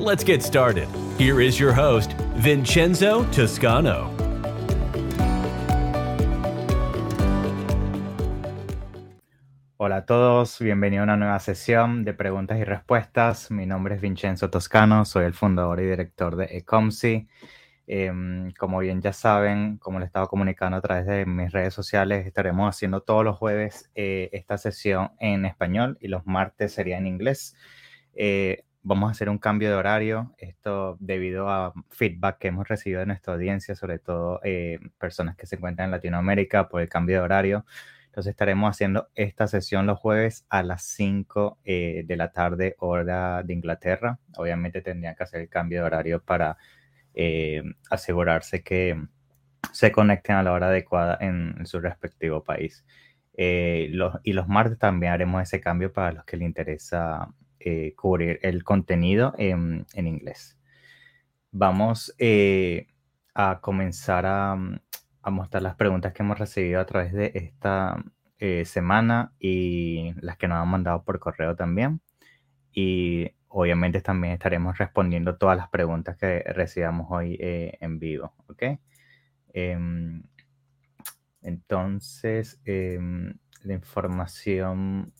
Let's 0.00 0.24
get 0.24 0.42
started. 0.42 0.88
Here 1.18 1.42
is 1.42 1.60
your 1.60 1.74
host, 1.74 2.14
Vincenzo 2.36 3.26
Toscano. 3.32 4.10
Hola 9.76 9.96
a 9.98 10.06
todos, 10.06 10.58
bienvenido 10.58 11.02
a 11.02 11.04
una 11.04 11.18
nueva 11.18 11.38
sesión 11.38 12.02
de 12.06 12.14
preguntas 12.14 12.58
y 12.58 12.64
respuestas. 12.64 13.50
Mi 13.50 13.66
nombre 13.66 13.96
es 13.96 14.00
Vincenzo 14.00 14.48
Toscano, 14.48 15.04
soy 15.04 15.26
el 15.26 15.34
fundador 15.34 15.80
y 15.80 15.84
director 15.84 16.34
de 16.34 16.46
Ecomsi. 16.46 17.28
Em, 17.86 18.52
como 18.52 18.78
bien 18.78 19.02
ya 19.02 19.12
saben, 19.12 19.76
como 19.76 19.98
les 19.98 20.06
estaba 20.06 20.28
comunicando 20.28 20.78
a 20.78 20.80
través 20.80 21.04
de 21.04 21.26
mis 21.26 21.52
redes 21.52 21.74
sociales, 21.74 22.26
estaremos 22.26 22.74
haciendo 22.74 23.02
todos 23.02 23.22
los 23.22 23.36
jueves 23.36 23.90
eh, 23.94 24.30
esta 24.32 24.56
sesión 24.56 25.10
en 25.20 25.44
español 25.44 25.98
y 26.00 26.08
los 26.08 26.24
martes 26.24 26.72
sería 26.72 26.96
en 26.96 27.06
inglés. 27.06 27.54
Eh, 28.14 28.64
vamos 28.82 29.08
a 29.08 29.12
hacer 29.12 29.28
un 29.28 29.38
cambio 29.38 29.68
de 29.68 29.74
horario, 29.74 30.34
esto 30.38 30.96
debido 31.00 31.48
a 31.50 31.72
feedback 31.90 32.38
que 32.38 32.48
hemos 32.48 32.68
recibido 32.68 33.00
de 33.00 33.06
nuestra 33.06 33.34
audiencia, 33.34 33.74
sobre 33.74 33.98
todo 33.98 34.40
eh, 34.42 34.78
personas 34.98 35.36
que 35.36 35.46
se 35.46 35.56
encuentran 35.56 35.86
en 35.86 35.92
Latinoamérica 35.92 36.68
por 36.68 36.80
el 36.80 36.88
cambio 36.88 37.16
de 37.16 37.22
horario. 37.22 37.66
Entonces 38.06 38.32
estaremos 38.32 38.70
haciendo 38.70 39.08
esta 39.14 39.46
sesión 39.46 39.86
los 39.86 39.98
jueves 39.98 40.44
a 40.48 40.64
las 40.64 40.82
5 40.82 41.58
de 41.64 42.14
la 42.16 42.32
tarde, 42.32 42.74
hora 42.80 43.44
de 43.44 43.52
Inglaterra. 43.54 44.18
Obviamente 44.36 44.82
tendrían 44.82 45.14
que 45.14 45.22
hacer 45.22 45.42
el 45.42 45.48
cambio 45.48 45.80
de 45.80 45.86
horario 45.86 46.20
para 46.20 46.56
eh, 47.14 47.62
asegurarse 47.88 48.62
que 48.64 49.00
se 49.72 49.92
conecten 49.92 50.36
a 50.36 50.42
la 50.42 50.52
hora 50.52 50.68
adecuada 50.68 51.18
en, 51.20 51.66
su 51.66 51.80
respectivo 51.80 52.42
país. 52.42 52.84
Eh, 53.36 53.92
y 54.24 54.32
los 54.32 54.48
martes 54.48 54.78
también 54.78 55.12
haremos 55.12 55.42
ese 55.42 55.60
cambio 55.60 55.92
para 55.92 56.12
los 56.12 56.24
que 56.24 56.36
les 56.36 56.46
interesa 56.46 57.32
eh, 57.60 57.94
cubrir 57.94 58.38
el 58.42 58.64
contenido 58.64 59.34
en, 59.38 59.86
inglés. 59.94 60.58
Vamos 61.52 62.14
a 63.34 63.60
comenzar 63.60 64.26
a, 64.26 64.52
a, 65.22 65.30
mostrar 65.30 65.62
las 65.62 65.76
preguntas 65.76 66.12
que 66.12 66.22
hemos 66.22 66.38
recibido 66.38 66.80
a 66.80 66.86
través 66.86 67.12
de 67.12 67.32
esta 67.34 68.02
semana 68.64 69.34
y 69.38 70.14
las 70.22 70.38
que 70.38 70.48
nos 70.48 70.58
han 70.58 70.68
mandado 70.68 71.04
por 71.04 71.18
correo 71.18 71.54
también. 71.56 72.00
Y 72.72 73.30
obviamente 73.50 74.00
también 74.00 74.34
estaremos 74.34 74.78
respondiendo 74.78 75.36
todas 75.36 75.56
las 75.56 75.68
preguntas 75.68 76.16
que 76.16 76.40
recibamos 76.40 77.08
hoy 77.10 77.36
eh, 77.40 77.76
en 77.80 77.98
vivo, 77.98 78.32
¿ok? 78.48 78.62
Em, 79.52 80.22
entonces, 81.42 82.60
em, 82.64 83.34
la 83.64 83.74
información, 83.74 85.12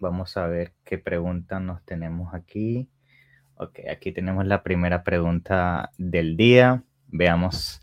vamos 0.00 0.36
a 0.36 0.46
ver 0.46 0.72
qué 0.84 0.98
preguntas 0.98 1.60
nos 1.60 1.84
tenemos 1.84 2.34
aquí. 2.34 2.88
Ok, 3.54 3.80
aquí 3.90 4.12
tenemos 4.12 4.46
la 4.46 4.62
primera 4.62 5.04
pregunta 5.04 5.90
del 5.98 6.36
día. 6.36 6.82
Veamos. 7.08 7.82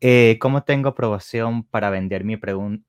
Eh, 0.00 0.38
¿Cómo 0.40 0.62
tengo 0.62 0.90
aprobación 0.90 1.64
para 1.64 1.90
vender 1.90 2.24
mi, 2.24 2.38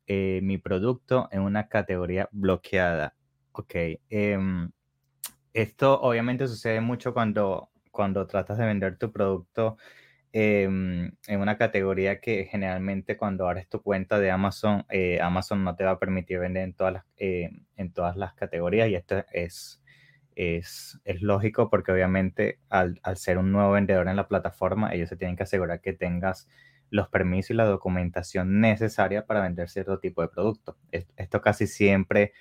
eh, 0.06 0.42
mi 0.44 0.58
producto 0.58 1.30
en 1.31 1.42
una 1.42 1.68
categoría 1.68 2.30
bloqueada? 2.31 3.16
Ok. 3.53 3.75
Em, 4.09 4.69
esto 5.53 6.00
obviamente 6.02 6.48
sucede 6.48 6.81
mucho 6.81 7.14
cuando, 7.14 7.69
cuando 7.92 8.28
tratas 8.28 8.58
de 8.58 8.66
vender 8.66 8.98
tu 8.98 9.12
producto 9.12 9.78
em, 10.32 11.12
en 11.28 11.40
una 11.40 11.58
categoría 11.58 12.20
que 12.20 12.46
generalmente 12.46 13.18
cuando 13.18 13.48
abres 13.48 13.68
tu 13.70 13.82
cuenta 13.82 14.20
de 14.20 14.32
Amazon, 14.32 14.86
eh, 14.90 15.20
Amazon 15.22 15.64
no 15.64 15.76
te 15.76 15.84
va 15.84 15.92
a 15.92 16.00
permitir 16.00 16.40
vender 16.40 16.64
en 16.64 16.74
todas 16.74 16.94
las, 16.94 17.06
eh, 17.18 17.50
en 17.78 17.92
todas 17.94 18.16
las 18.18 18.34
categorías 18.34 18.90
y 18.90 18.96
esto 18.96 19.24
es, 19.32 19.84
es, 20.36 21.00
es 21.06 21.22
lógico 21.22 21.70
porque 21.70 21.92
obviamente 21.92 22.60
al, 22.70 23.00
al, 23.04 23.18
ser 23.18 23.38
un 23.38 23.52
nuevo 23.52 23.72
vendedor 23.72 24.08
en 24.08 24.16
la 24.16 24.28
plataforma, 24.28 24.94
ellos 24.94 25.10
se 25.10 25.18
tienen 25.18 25.36
que 25.36 25.44
asegurar 25.44 25.82
que 25.82 25.94
tengas 25.94 26.48
los 26.90 27.08
permisos 27.10 27.52
y 27.52 27.54
la 27.56 27.66
documentación 27.66 28.62
necesaria 28.62 29.26
para 29.26 29.42
vender 29.42 29.70
cierto 29.70 30.00
tipo 30.00 30.22
de 30.22 30.28
producto. 30.30 30.78
Esto 30.92 31.42
casi 31.42 31.68
siempre 31.68 32.34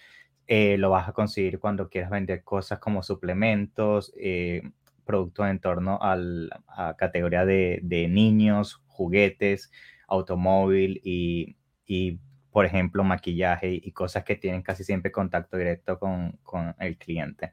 eh, 0.47 0.79
lo 0.79 0.91
vas 0.91 1.09
a 1.09 1.13
conseguir 1.13 1.59
cuando 1.59 1.89
quieras 1.91 2.11
vender 2.11 2.43
cosas 2.43 2.79
como 2.79 3.03
suplementos, 3.03 4.13
eh, 4.17 4.63
productos 5.09 5.49
en 5.49 5.59
torno 5.59 5.99
a 6.03 6.17
la 6.17 6.95
categoría 6.99 7.47
de, 7.47 8.07
niños, 8.11 8.83
juguetes, 8.87 9.73
automóvil 10.07 11.01
y, 11.03 12.21
por 12.53 12.67
ejemplo, 12.67 13.03
maquillaje 13.05 13.73
y 13.73 13.91
cosas 13.93 14.25
que 14.25 14.37
tienen 14.37 14.61
casi 14.61 14.85
siempre 14.85 15.11
contacto 15.11 15.57
directo 15.57 15.99
con, 15.99 16.39
el 16.79 16.99
cliente. 16.99 17.53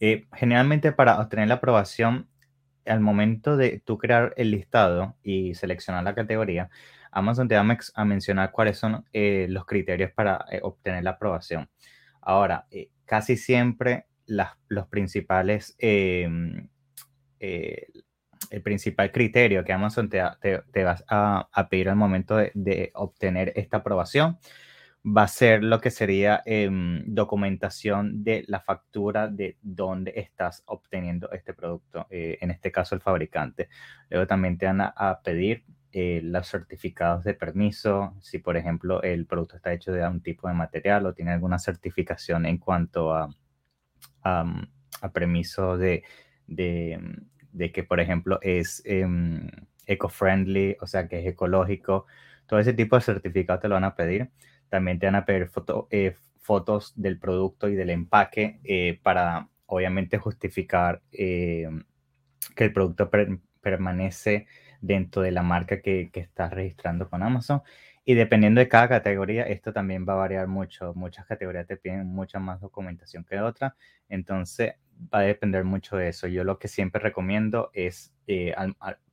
Eh, 0.00 0.26
generalmente 0.32 0.90
para 0.90 1.20
obtener 1.20 1.46
la 1.46 1.54
aprobación, 1.54 2.28
al 2.84 3.00
momento 3.00 3.56
de 3.56 3.80
tú 3.84 3.96
crear 3.96 4.34
el 4.36 4.50
listado 4.50 5.16
y 5.22 5.54
seleccionar 5.54 6.02
la 6.02 6.16
categoría, 6.16 6.68
Amazon 7.12 7.46
te 7.46 7.54
va 7.54 7.64
a 7.94 8.04
mencionar 8.04 8.50
cuáles 8.50 8.76
son 8.76 9.04
eh, 9.12 9.46
los 9.48 9.66
criterios 9.66 10.10
para 10.10 10.44
eh, 10.50 10.58
obtener 10.62 11.04
la 11.04 11.10
aprobación. 11.10 11.70
Ahora, 12.20 12.66
casi 13.04 13.36
siempre 13.36 14.06
los 14.26 14.86
principales, 14.88 15.74
em, 15.78 16.68
el 17.38 18.62
principal 18.62 19.12
criterio 19.12 19.64
que 19.64 19.72
Amazon 19.72 20.08
te, 20.08 20.22
te, 20.72 20.84
va 20.84 20.96
a, 21.08 21.68
pedir 21.68 21.88
al 21.88 21.96
momento 21.96 22.36
de, 22.36 22.90
obtener 22.94 23.52
esta 23.56 23.78
aprobación 23.78 24.38
va 25.06 25.24
a 25.24 25.28
ser 25.28 25.62
lo 25.62 25.80
que 25.82 25.90
sería 25.90 26.42
em, 26.46 27.02
documentación 27.06 28.24
de 28.24 28.44
la 28.48 28.60
factura 28.60 29.28
de 29.28 29.58
dónde 29.60 30.14
estás 30.16 30.62
obteniendo 30.64 31.30
este 31.32 31.52
producto, 31.52 32.06
en 32.10 32.50
este 32.50 32.72
caso 32.72 32.94
el 32.94 33.02
fabricante. 33.02 33.68
Luego 34.08 34.26
también 34.26 34.56
te 34.56 34.64
van 34.64 34.80
a 34.80 35.20
pedir 35.22 35.64
eh, 35.96 36.20
los 36.24 36.48
certificados 36.48 37.22
de 37.22 37.34
permiso, 37.34 38.16
si 38.20 38.40
por 38.40 38.56
ejemplo 38.56 39.00
el 39.04 39.26
producto 39.26 39.54
está 39.54 39.72
hecho 39.72 39.92
de 39.92 40.04
un 40.04 40.20
tipo 40.22 40.48
de 40.48 40.54
material 40.54 41.06
o 41.06 41.14
tiene 41.14 41.30
alguna 41.30 41.60
certificación 41.60 42.46
en 42.46 42.58
cuanto 42.58 43.14
a, 43.14 43.30
a, 44.22 44.44
permiso 45.12 45.76
de, 45.76 46.02
de, 46.46 47.72
que 47.72 47.84
por 47.84 48.00
ejemplo 48.00 48.38
es 48.42 48.82
em, 48.86 49.50
eco-friendly, 49.86 50.76
o 50.80 50.86
sea 50.86 51.08
que 51.08 51.20
es 51.20 51.26
ecológico, 51.26 52.06
todo 52.46 52.58
ese 52.60 52.72
tipo 52.72 52.96
de 52.96 53.02
certificados 53.02 53.62
te 53.62 53.68
lo 53.68 53.74
van 53.74 53.84
a 53.84 53.96
pedir. 53.96 54.30
También 54.68 54.98
te 54.98 55.06
van 55.06 55.14
a 55.14 55.24
pedir 55.24 55.50
eh, 55.90 56.16
fotos 56.40 56.92
del 56.96 57.18
producto 57.18 57.68
y 57.68 57.74
del 57.74 57.90
empaque 57.90 58.60
eh, 58.64 58.98
para 59.02 59.48
obviamente 59.66 60.18
justificar 60.18 61.02
que 61.10 61.68
el 62.56 62.72
producto 62.72 63.10
permanece 63.60 64.46
dentro 64.80 65.22
de 65.22 65.32
la 65.32 65.42
marca 65.42 65.80
que, 65.80 66.10
que 66.12 66.20
estás 66.20 66.52
registrando 66.52 67.08
con 67.08 67.22
Amazon. 67.22 67.62
Y 68.04 68.14
dependiendo 68.14 68.60
de 68.60 68.68
cada 68.68 68.88
categoría, 68.88 69.44
esto 69.44 69.72
también 69.72 70.06
va 70.06 70.12
a 70.12 70.16
variar 70.16 70.46
mucho. 70.46 70.92
Muchas 70.94 71.26
categorías 71.26 71.66
te 71.66 71.78
piden 71.78 72.06
mucha 72.06 72.38
más 72.38 72.60
documentación 72.60 73.24
que 73.24 73.40
otras. 73.40 73.72
Entonces, 74.08 74.74
va 75.12 75.20
a 75.20 75.22
depender 75.22 75.64
mucho 75.64 75.96
de 75.96 76.08
eso. 76.08 76.26
Yo 76.26 76.44
lo 76.44 76.58
que 76.58 76.68
siempre 76.68 77.00
recomiendo 77.00 77.70
es, 77.72 78.14
eh, 78.26 78.54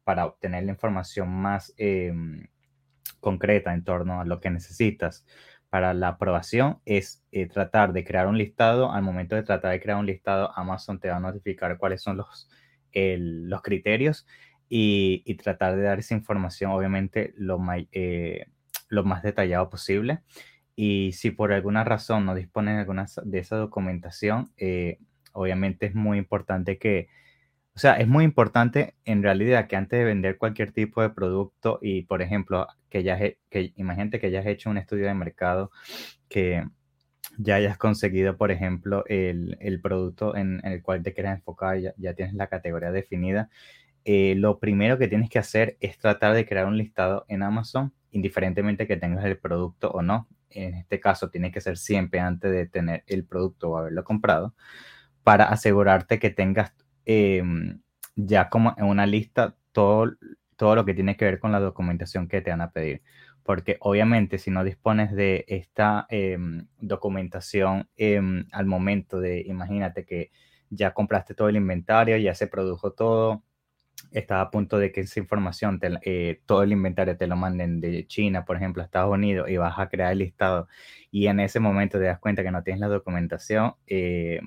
para 0.03 0.25
obtener 0.25 0.65
la 0.65 0.71
información 0.71 1.29
más 1.29 1.73
em, 1.77 2.47
concreta 3.21 3.73
en 3.73 3.83
torno 3.83 4.19
a 4.19 4.25
lo 4.25 4.39
que 4.41 4.49
necesitas 4.49 5.25
para 5.69 5.93
la 5.93 6.09
aprobación, 6.09 6.81
es 6.85 7.23
eh, 7.31 7.47
tratar 7.47 7.93
de 7.93 8.03
crear 8.03 8.27
un 8.27 8.37
listado. 8.37 8.91
Al 8.91 9.03
momento 9.03 9.35
de 9.37 9.43
tratar 9.43 9.71
de 9.71 9.79
crear 9.79 9.97
un 9.97 10.05
listado, 10.05 10.51
Amazon 10.57 10.99
te 10.99 11.09
va 11.09 11.15
a 11.15 11.19
notificar 11.21 11.77
cuáles 11.77 12.01
son 12.01 12.17
los, 12.17 12.49
los 12.93 13.61
criterios 13.61 14.27
y, 14.67 15.35
tratar 15.35 15.77
de 15.77 15.83
dar 15.83 15.99
esa 15.99 16.13
información, 16.13 16.71
obviamente, 16.71 17.33
lo, 17.37 17.57
eh, 17.91 18.47
lo 18.91 19.03
más 19.03 19.23
detallado 19.23 19.69
posible. 19.69 20.21
Y 20.75 21.13
si 21.13 21.31
por 21.31 21.51
alguna 21.53 21.83
razón 21.83 22.25
no 22.25 22.35
disponen 22.35 22.75
de 22.75 22.81
alguna 22.81 23.07
de 23.23 23.39
esa 23.39 23.57
documentación, 23.57 24.51
eh, 24.57 24.99
obviamente 25.33 25.87
es 25.87 25.95
muy 25.95 26.17
importante 26.19 26.77
que, 26.77 27.07
o 27.75 27.79
sea, 27.79 27.95
es 27.95 28.07
muy 28.07 28.25
importante 28.25 28.95
en 29.05 29.23
realidad 29.23 29.67
que 29.67 29.75
antes 29.75 29.99
de 29.99 30.05
vender 30.05 30.37
cualquier 30.37 30.71
tipo 30.71 31.01
de 31.01 31.09
producto 31.09 31.79
y, 31.81 32.03
por 32.03 32.21
ejemplo, 32.21 32.67
que 32.89 33.03
ya, 33.03 33.17
que 33.49 33.73
imagínate 33.77 34.19
que 34.19 34.27
hayas 34.27 34.45
hecho 34.45 34.69
un 34.69 34.77
estudio 34.77 35.07
de 35.07 35.13
mercado 35.15 35.71
que, 36.29 36.63
ya 37.37 37.55
hayas 37.55 37.77
conseguido, 37.77 38.37
por 38.37 38.51
ejemplo, 38.51 39.03
el, 39.07 39.79
producto 39.81 40.35
en, 40.35 40.61
el 40.65 40.81
cual 40.81 41.03
te 41.03 41.13
quieres 41.13 41.33
enfocar, 41.33 41.79
ya, 41.79 41.93
ya 41.97 42.13
tienes 42.13 42.33
la 42.35 42.47
categoría 42.47 42.91
definida, 42.91 43.49
eh, 44.05 44.35
lo 44.35 44.59
primero 44.59 44.97
que 44.97 45.07
tienes 45.07 45.29
que 45.29 45.39
hacer 45.39 45.77
es 45.79 45.97
tratar 45.97 46.33
de 46.33 46.45
crear 46.45 46.65
un 46.65 46.77
listado 46.77 47.25
en 47.27 47.43
Amazon, 47.43 47.93
indiferentemente 48.11 48.87
que 48.87 48.97
tengas 48.97 49.25
el 49.25 49.37
producto 49.37 49.89
o 49.91 50.01
no. 50.01 50.27
En 50.49 50.75
este 50.75 50.99
caso, 50.99 51.29
tiene 51.29 51.51
que 51.51 51.61
ser 51.61 51.77
siempre 51.77 52.19
antes 52.19 52.51
de 52.51 52.67
tener 52.67 53.03
el 53.07 53.25
producto 53.25 53.71
o 53.71 53.77
haberlo 53.77 54.03
comprado, 54.03 54.55
para 55.23 55.45
asegurarte 55.45 56.19
que 56.19 56.29
tengas 56.29 56.73
em, 57.05 57.81
ya 58.15 58.49
como 58.49 58.75
en 58.77 58.85
una 58.85 59.05
lista 59.05 59.55
todo, 59.71 60.13
todo 60.57 60.75
lo 60.75 60.85
que 60.85 60.93
tiene 60.93 61.17
que 61.17 61.25
ver 61.25 61.39
con 61.39 61.51
la 61.51 61.59
documentación 61.59 62.27
que 62.27 62.41
te 62.41 62.51
van 62.51 62.61
a 62.61 62.71
pedir. 62.71 63.01
Porque 63.43 63.77
obviamente 63.79 64.37
si 64.37 64.51
no 64.51 64.63
dispones 64.63 65.11
de 65.13 65.45
esta 65.47 66.05
em, 66.09 66.67
documentación 66.79 67.89
em, 67.97 68.45
al 68.51 68.65
momento 68.65 69.19
de, 69.19 69.41
imagínate 69.41 70.05
que 70.05 70.31
ya 70.69 70.93
compraste 70.93 71.33
todo 71.35 71.49
el 71.49 71.55
inventario, 71.57 72.17
ya 72.17 72.35
se 72.35 72.47
produjo 72.47 72.93
todo, 72.93 73.43
estaba 74.11 74.41
a 74.41 74.51
punto 74.51 74.77
de 74.77 74.91
que 74.91 75.01
esa 75.01 75.19
información, 75.19 75.79
eh, 76.03 76.41
todo 76.45 76.63
el 76.63 76.71
inventario 76.71 77.17
te 77.17 77.27
lo 77.27 77.35
manden 77.35 77.79
de 77.81 78.05
China, 78.07 78.45
por 78.45 78.57
ejemplo, 78.57 78.81
a 78.81 78.85
Estados 78.85 79.13
Unidos, 79.13 79.49
y 79.49 79.57
vas 79.57 79.77
a 79.77 79.89
crear 79.89 80.11
el 80.11 80.19
listado, 80.19 80.67
y 81.11 81.27
en 81.27 81.39
ese 81.39 81.59
momento 81.59 81.99
te 81.99 82.05
das 82.05 82.19
cuenta 82.19 82.43
que 82.43 82.51
no 82.51 82.63
tienes 82.63 82.79
la 82.79 82.87
documentación, 82.87 83.75
eh, 83.87 84.41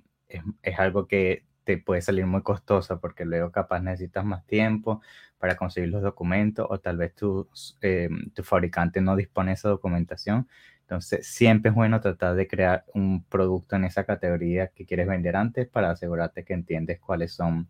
es, 0.63 0.79
algo 0.79 1.07
que 1.07 1.45
te 1.65 1.79
puede 1.79 2.03
salir 2.03 2.27
muy 2.27 2.43
costoso 2.43 3.01
porque 3.01 3.25
luego 3.25 3.51
capaz 3.51 3.81
necesitas 3.81 4.25
más 4.25 4.45
tiempo 4.47 5.01
para 5.39 5.57
conseguir 5.57 5.91
los 5.91 6.03
documentos 6.03 6.67
o 6.69 6.79
tal 6.81 6.97
vez 6.99 7.15
tu, 7.15 7.49
eh, 7.81 8.09
tu 8.35 8.43
fabricante 8.43 9.01
no 9.01 9.17
dispone 9.17 9.51
de 9.51 9.55
esa 9.55 9.69
documentación. 9.69 10.49
Entonces, 10.83 11.27
siempre 11.27 11.71
es 11.71 11.75
bueno 11.75 12.01
tratar 12.01 12.35
de 12.35 12.47
crear 12.47 12.85
un 12.93 13.25
producto 13.25 13.77
en 13.77 13.85
esa 13.85 14.05
categoría 14.05 14.69
que 14.69 14.85
quieres 14.85 15.07
vender 15.07 15.35
antes 15.37 15.67
para 15.67 15.91
asegurarte 15.91 16.45
que 16.45 16.53
entiendes 16.53 17.01
cuáles 17.01 17.33
son 17.33 17.69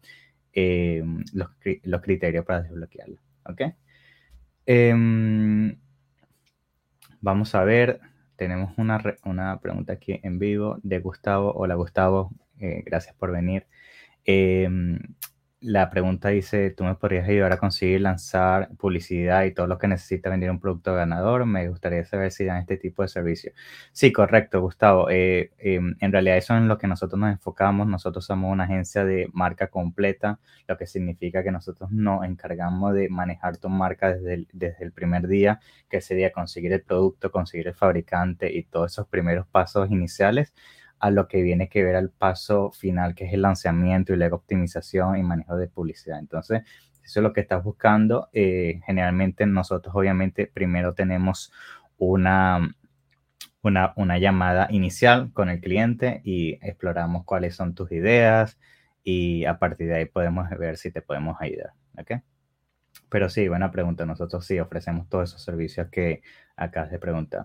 eh, 0.54 1.04
los, 1.32 1.48
los, 1.82 2.00
criterios 2.00 2.44
para 2.44 2.62
desbloquearlo. 2.62 3.18
¿Ok? 3.46 3.62
Em, 4.66 5.76
vamos 7.20 7.54
a 7.54 7.64
ver, 7.64 8.00
tenemos 8.36 8.72
una, 8.78 9.02
una, 9.24 9.60
pregunta 9.60 9.94
aquí 9.94 10.20
en 10.22 10.38
vivo 10.38 10.78
de 10.82 11.00
Gustavo. 11.00 11.52
Hola 11.54 11.74
Gustavo, 11.74 12.30
eh, 12.60 12.82
gracias 12.86 13.14
por 13.16 13.32
venir. 13.32 13.66
La 15.66 15.88
pregunta 15.88 16.28
dice, 16.28 16.68
¿tú 16.72 16.84
me 16.84 16.94
podrías 16.94 17.26
ayudar 17.26 17.52
a 17.52 17.56
conseguir 17.56 18.02
lanzar 18.02 18.68
publicidad 18.76 19.44
y 19.44 19.54
todo 19.54 19.66
lo 19.66 19.78
que 19.78 19.88
necesita 19.88 20.28
vender 20.28 20.50
un 20.50 20.60
producto 20.60 20.94
ganador? 20.94 21.46
Me 21.46 21.66
gustaría 21.70 22.04
saber 22.04 22.32
si 22.32 22.44
dan 22.44 22.58
este 22.58 22.76
tipo 22.76 23.00
de 23.00 23.08
servicio. 23.08 23.50
Sí, 23.90 24.12
correcto, 24.12 24.60
Gustavo. 24.60 25.08
Eh, 25.08 25.52
em, 25.56 25.96
en 26.00 26.12
realidad 26.12 26.36
eso 26.36 26.52
es 26.52 26.60
en 26.60 26.68
lo 26.68 26.76
que 26.76 26.86
nosotros 26.86 27.18
nos 27.18 27.30
enfocamos. 27.32 27.86
Nosotros 27.86 28.26
somos 28.26 28.52
una 28.52 28.64
agencia 28.64 29.06
de 29.06 29.30
marca 29.32 29.68
completa, 29.68 30.38
lo 30.68 30.76
que 30.76 30.86
significa 30.86 31.42
que 31.42 31.50
nosotros 31.50 31.90
nos 31.90 32.26
encargamos 32.26 32.92
de 32.92 33.08
manejar 33.08 33.56
tu 33.56 33.70
marca 33.70 34.12
desde 34.12 34.34
el, 34.34 34.48
desde 34.52 34.84
el 34.84 34.92
primer 34.92 35.26
día, 35.28 35.60
que 35.88 36.02
sería 36.02 36.30
conseguir 36.30 36.74
el 36.74 36.82
producto, 36.82 37.30
conseguir 37.30 37.68
el 37.68 37.74
fabricante 37.74 38.52
y 38.52 38.64
todos 38.64 38.92
esos 38.92 39.08
primeros 39.08 39.46
pasos 39.46 39.90
iniciales 39.90 40.52
a 41.04 41.10
lo 41.10 41.28
que 41.28 41.42
viene 41.42 41.68
que 41.68 41.84
ver 41.84 41.96
al 41.96 42.08
paso 42.08 42.70
final, 42.72 43.14
que 43.14 43.26
es 43.26 43.34
el 43.34 43.42
lanzamiento 43.42 44.14
y 44.14 44.16
la 44.16 44.28
optimización 44.28 45.18
y 45.18 45.22
manejo 45.22 45.54
de 45.58 45.68
publicidad. 45.68 46.18
Entonces, 46.18 46.62
eso 47.04 47.20
es 47.20 47.22
lo 47.22 47.34
que 47.34 47.42
estás 47.42 47.62
buscando. 47.62 48.30
Eh, 48.32 48.80
generalmente 48.86 49.44
nosotros 49.44 49.94
obviamente 49.94 50.46
primero 50.46 50.94
tenemos 50.94 51.52
una, 51.98 52.74
una, 53.62 54.18
llamada 54.18 54.66
inicial 54.70 55.30
con 55.34 55.50
el 55.50 55.60
cliente 55.60 56.22
y 56.24 56.54
exploramos 56.66 57.26
cuáles 57.26 57.54
son 57.54 57.74
tus 57.74 57.92
ideas 57.92 58.58
y 59.02 59.44
a 59.44 59.58
partir 59.58 59.88
de 59.88 59.96
ahí 59.96 60.04
podemos 60.06 60.48
ver 60.58 60.78
si 60.78 60.90
te 60.90 61.02
podemos 61.02 61.36
ayudar. 61.38 61.74
¿ok? 61.98 62.12
Pero 63.10 63.28
sí, 63.28 63.46
buena 63.46 63.70
pregunta. 63.70 64.06
Nosotros 64.06 64.46
sí 64.46 64.58
ofrecemos 64.58 65.06
todos 65.10 65.28
esos 65.28 65.42
servicios 65.42 65.88
que 65.90 66.22
acabas 66.56 66.90
de 66.90 66.98
preguntar. 66.98 67.44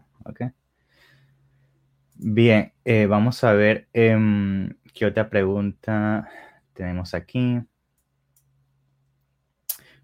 Bien, 2.22 2.74
eh, 2.84 3.06
vamos 3.06 3.44
a 3.46 3.54
ver 3.54 3.88
em, 3.94 4.76
qué 4.94 5.06
otra 5.06 5.30
pregunta 5.30 6.28
tenemos 6.74 7.14
aquí. 7.14 7.62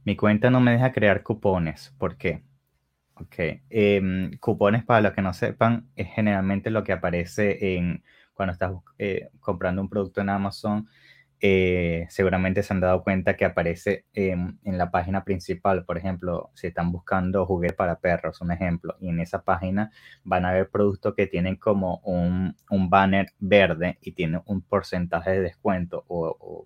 Mi 0.05 0.15
cuenta 0.15 0.49
no 0.49 0.61
me 0.61 0.71
deja 0.71 0.93
crear 0.93 1.23
cupones. 1.23 1.93
¿Por 1.97 2.17
qué? 2.17 2.43
Ok. 3.15 3.35
Em, 3.69 4.37
cupones, 4.39 4.85
para 4.85 5.01
los 5.01 5.13
que 5.13 5.21
no 5.21 5.33
sepan, 5.33 5.89
es 5.97 6.07
generalmente 6.09 6.69
lo 6.69 6.83
que 6.85 6.93
aparece 6.93 7.75
en 7.77 8.03
cuando 8.33 8.53
estás 8.53 8.73
eh, 8.97 9.29
comprando 9.41 9.81
un 9.81 9.89
producto 9.89 10.21
en 10.21 10.29
Amazon 10.29 10.87
eh, 11.47 12.07
seguramente 12.09 12.63
se 12.63 12.73
han 12.73 12.79
dado 12.79 13.03
cuenta 13.03 13.35
que 13.37 13.45
aparece 13.45 14.05
en 14.15 14.57
la 14.63 14.89
página 14.89 15.23
principal. 15.23 15.85
Por 15.85 15.95
ejemplo, 15.99 16.49
si 16.55 16.65
están 16.65 16.91
buscando 16.91 17.45
juguetes 17.45 17.77
para 17.77 17.99
perros, 17.99 18.41
un 18.41 18.51
ejemplo, 18.51 18.95
y 18.99 19.09
en 19.09 19.19
esa 19.19 19.43
página 19.43 19.91
van 20.23 20.45
a 20.45 20.53
ver 20.53 20.71
productos 20.71 21.13
que 21.13 21.27
tienen 21.27 21.57
como 21.57 21.97
un, 21.99 22.55
banner 22.89 23.27
verde 23.37 23.99
y 24.01 24.13
tiene 24.13 24.41
un 24.47 24.63
porcentaje 24.63 25.29
de 25.31 25.41
descuento 25.41 26.03
o, 26.07 26.65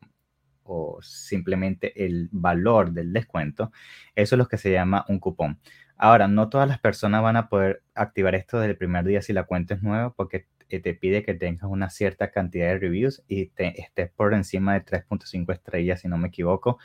o 0.64 1.00
simplemente 1.02 2.06
el 2.06 2.30
valor 2.32 2.94
del 2.94 3.12
descuento. 3.12 3.74
Eso 4.16 4.36
es 4.36 4.38
lo 4.38 4.48
que 4.48 4.58
se 4.58 4.72
llama 4.72 5.04
un 5.10 5.20
cupón. 5.20 5.60
Ahora, 5.98 6.30
no 6.30 6.48
todas 6.48 6.70
las 6.70 6.80
personas 6.80 7.22
van 7.22 7.36
a 7.36 7.50
poder 7.50 7.84
activar 7.96 8.34
esto 8.34 8.58
desde 8.60 8.72
el 8.72 8.78
primer 8.78 9.04
día 9.04 9.22
si 9.22 9.34
la 9.34 9.44
cuenta 9.44 9.74
es 9.74 9.84
nueva, 9.84 10.14
porque 10.14 10.48
te 10.78 10.94
pide 10.94 11.24
que 11.24 11.34
tengas 11.34 11.64
una 11.64 11.90
cierta 11.90 12.30
cantidad 12.30 12.68
de 12.68 12.78
reviews 12.78 13.24
y 13.28 13.48
te, 13.48 13.82
estés 13.82 14.12
por 14.12 14.36
encima 14.36 14.76
de 14.76 14.86
3.5 14.86 15.52
estrellas, 15.52 16.02
si 16.02 16.08
no 16.08 16.20
me 16.20 16.28
equivoco, 16.28 16.78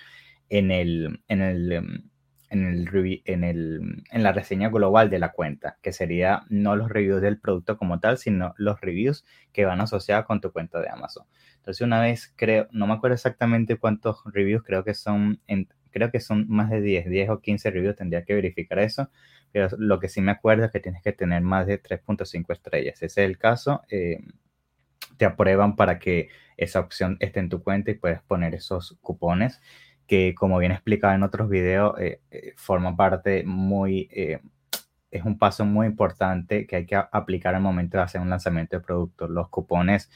en 0.48 0.70
el, 0.70 1.20
en 1.28 1.42
el, 1.42 1.72
em, 1.72 2.10
en 2.48 2.64
el, 2.64 3.22
en 3.26 3.44
el, 3.44 4.04
en 4.10 4.22
la 4.22 4.32
reseña 4.32 4.70
global 4.70 5.10
de 5.10 5.18
la 5.18 5.32
cuenta, 5.32 5.76
que 5.82 5.92
sería 5.92 6.44
no 6.48 6.76
los 6.76 6.88
reviews 6.88 7.20
del 7.20 7.38
producto 7.38 7.76
como 7.76 8.00
tal, 8.00 8.16
sino 8.16 8.54
los 8.56 8.80
reviews 8.80 9.24
que 9.52 9.64
van 9.64 9.80
asociados 9.80 10.24
con 10.24 10.40
tu 10.40 10.52
cuenta 10.52 10.80
de 10.80 10.88
Amazon. 10.88 11.26
Entonces, 11.56 11.80
una 11.82 12.00
vez 12.00 12.32
creo, 12.36 12.68
no 12.72 12.86
me 12.86 12.94
acuerdo 12.94 13.14
exactamente 13.14 13.76
cuántos 13.76 14.22
reviews, 14.26 14.62
creo 14.64 14.84
que 14.84 14.94
son, 14.94 15.40
creo 15.90 16.10
que 16.10 16.20
son 16.20 16.46
más 16.48 16.70
de 16.70 16.80
10, 16.80 17.08
10 17.10 17.30
o 17.30 17.40
15 17.40 17.70
reviews, 17.70 17.96
tendría 17.96 18.24
que 18.24 18.34
verificar 18.34 18.78
eso, 18.78 19.10
pero 19.54 19.68
lo 19.78 20.00
que 20.00 20.08
sí 20.08 20.20
me 20.20 20.32
acuerdo 20.32 20.64
es 20.64 20.72
que 20.72 20.80
tienes 20.80 21.00
que 21.00 21.12
tener 21.12 21.40
más 21.40 21.68
de 21.68 21.80
3.5 21.80 22.52
estrellas. 22.52 22.96
Ese 22.96 23.06
es 23.06 23.18
el 23.18 23.38
caso. 23.38 23.82
Eh, 23.88 24.18
te 25.16 25.26
aprueban 25.26 25.76
para 25.76 26.00
que 26.00 26.28
esa 26.56 26.80
opción 26.80 27.16
esté 27.20 27.38
en 27.38 27.50
tu 27.50 27.62
cuenta 27.62 27.92
y 27.92 27.94
puedes 27.94 28.20
poner 28.22 28.56
esos 28.56 28.98
cupones 29.00 29.60
que, 30.08 30.34
como 30.34 30.58
bien 30.58 30.72
explicado 30.72 31.14
en 31.14 31.22
otros 31.22 31.48
videos, 31.48 31.96
eh, 32.00 32.20
eh, 32.32 32.52
forma 32.56 32.96
parte 32.96 33.44
muy... 33.44 34.08
es 35.12 35.22
un 35.24 35.38
paso 35.38 35.64
muy 35.64 35.86
importante 35.86 36.66
que 36.66 36.74
hay 36.74 36.86
que 36.86 36.96
aplicar 36.96 37.54
al 37.54 37.62
momento 37.62 37.96
de 37.98 38.02
hacer 38.02 38.20
un 38.20 38.30
lanzamiento 38.30 38.76
de 38.76 38.82
producto. 38.82 39.28
Los 39.28 39.50
cupones 39.50 40.10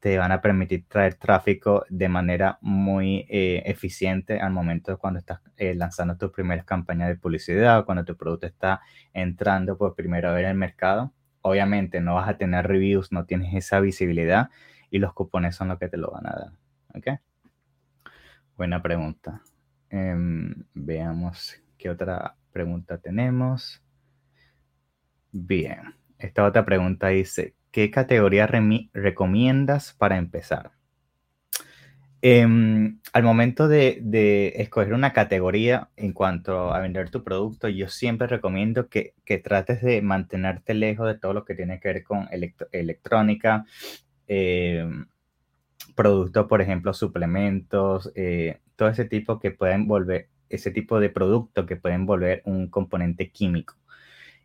te 0.00 0.16
van 0.16 0.32
a 0.32 0.40
permitir 0.40 0.86
traer 0.88 1.14
tráfico 1.14 1.84
de 1.90 2.08
manera 2.08 2.58
muy 2.62 3.26
eh, 3.28 3.62
eficiente 3.66 4.40
al 4.40 4.50
momento 4.50 4.98
cuando 4.98 5.18
estás 5.20 5.40
eh, 5.58 5.74
lanzando 5.74 6.16
tus 6.16 6.32
primeras 6.32 6.64
campañas 6.64 7.08
de 7.08 7.16
publicidad, 7.16 7.84
cuando 7.84 8.04
tu 8.04 8.16
producto 8.16 8.46
está 8.46 8.80
entrando 9.12 9.76
por 9.76 9.94
primera 9.94 10.32
vez 10.32 10.44
en 10.44 10.50
el 10.50 10.56
mercado. 10.56 11.12
Obviamente 11.42 12.00
no 12.00 12.14
vas 12.14 12.28
a 12.28 12.38
tener 12.38 12.66
reviews, 12.66 13.12
no 13.12 13.26
tienes 13.26 13.54
esa 13.54 13.80
visibilidad 13.80 14.48
y 14.90 14.98
los 14.98 15.12
cupones 15.12 15.54
son 15.54 15.68
los 15.68 15.78
que 15.78 15.88
te 15.88 15.98
lo 15.98 16.10
van 16.10 16.26
a 16.26 16.30
dar. 16.30 16.52
¿Ok? 16.94 17.20
Buena 18.56 18.82
pregunta. 18.82 19.42
Em, 19.90 20.64
veamos 20.72 21.62
qué 21.76 21.90
otra 21.90 22.36
pregunta 22.52 22.98
tenemos. 22.98 23.82
Bien, 25.32 25.94
esta 26.18 26.44
otra 26.44 26.64
pregunta 26.64 27.08
dice, 27.08 27.54
¿qué 27.70 27.90
categoría 27.90 28.46
recomiendas 28.46 29.94
para 29.94 30.16
empezar? 30.18 30.72
Em, 32.22 33.00
al 33.14 33.22
momento 33.22 33.66
de, 33.66 34.52
escoger 34.56 34.92
una 34.92 35.12
categoría 35.14 35.88
en 35.96 36.12
cuanto 36.12 36.72
a 36.74 36.80
vender 36.80 37.10
tu 37.10 37.24
producto, 37.24 37.68
yo 37.68 37.88
siempre 37.88 38.26
recomiendo 38.26 38.88
que, 38.88 39.14
trates 39.42 39.80
de 39.82 40.02
mantenerte 40.02 40.74
lejos 40.74 41.06
de 41.06 41.18
todo 41.18 41.32
lo 41.32 41.44
que 41.44 41.54
tiene 41.54 41.80
que 41.80 41.88
ver 41.88 42.04
con 42.04 42.28
electrónica, 42.72 43.64
em, 44.26 45.06
productos, 45.96 46.46
por 46.46 46.60
ejemplo, 46.62 46.94
suplementos, 46.94 48.12
eh, 48.14 48.60
todo 48.76 48.88
ese 48.90 49.04
tipo 49.06 49.38
que 49.40 49.50
pueden 49.52 49.86
volver, 49.88 50.28
ese 50.50 50.70
tipo 50.70 51.00
de 51.00 51.10
producto 51.10 51.66
que 51.66 51.76
pueden 51.76 52.06
volver 52.06 52.42
un 52.44 52.68
componente 52.68 53.30
químico. 53.30 53.79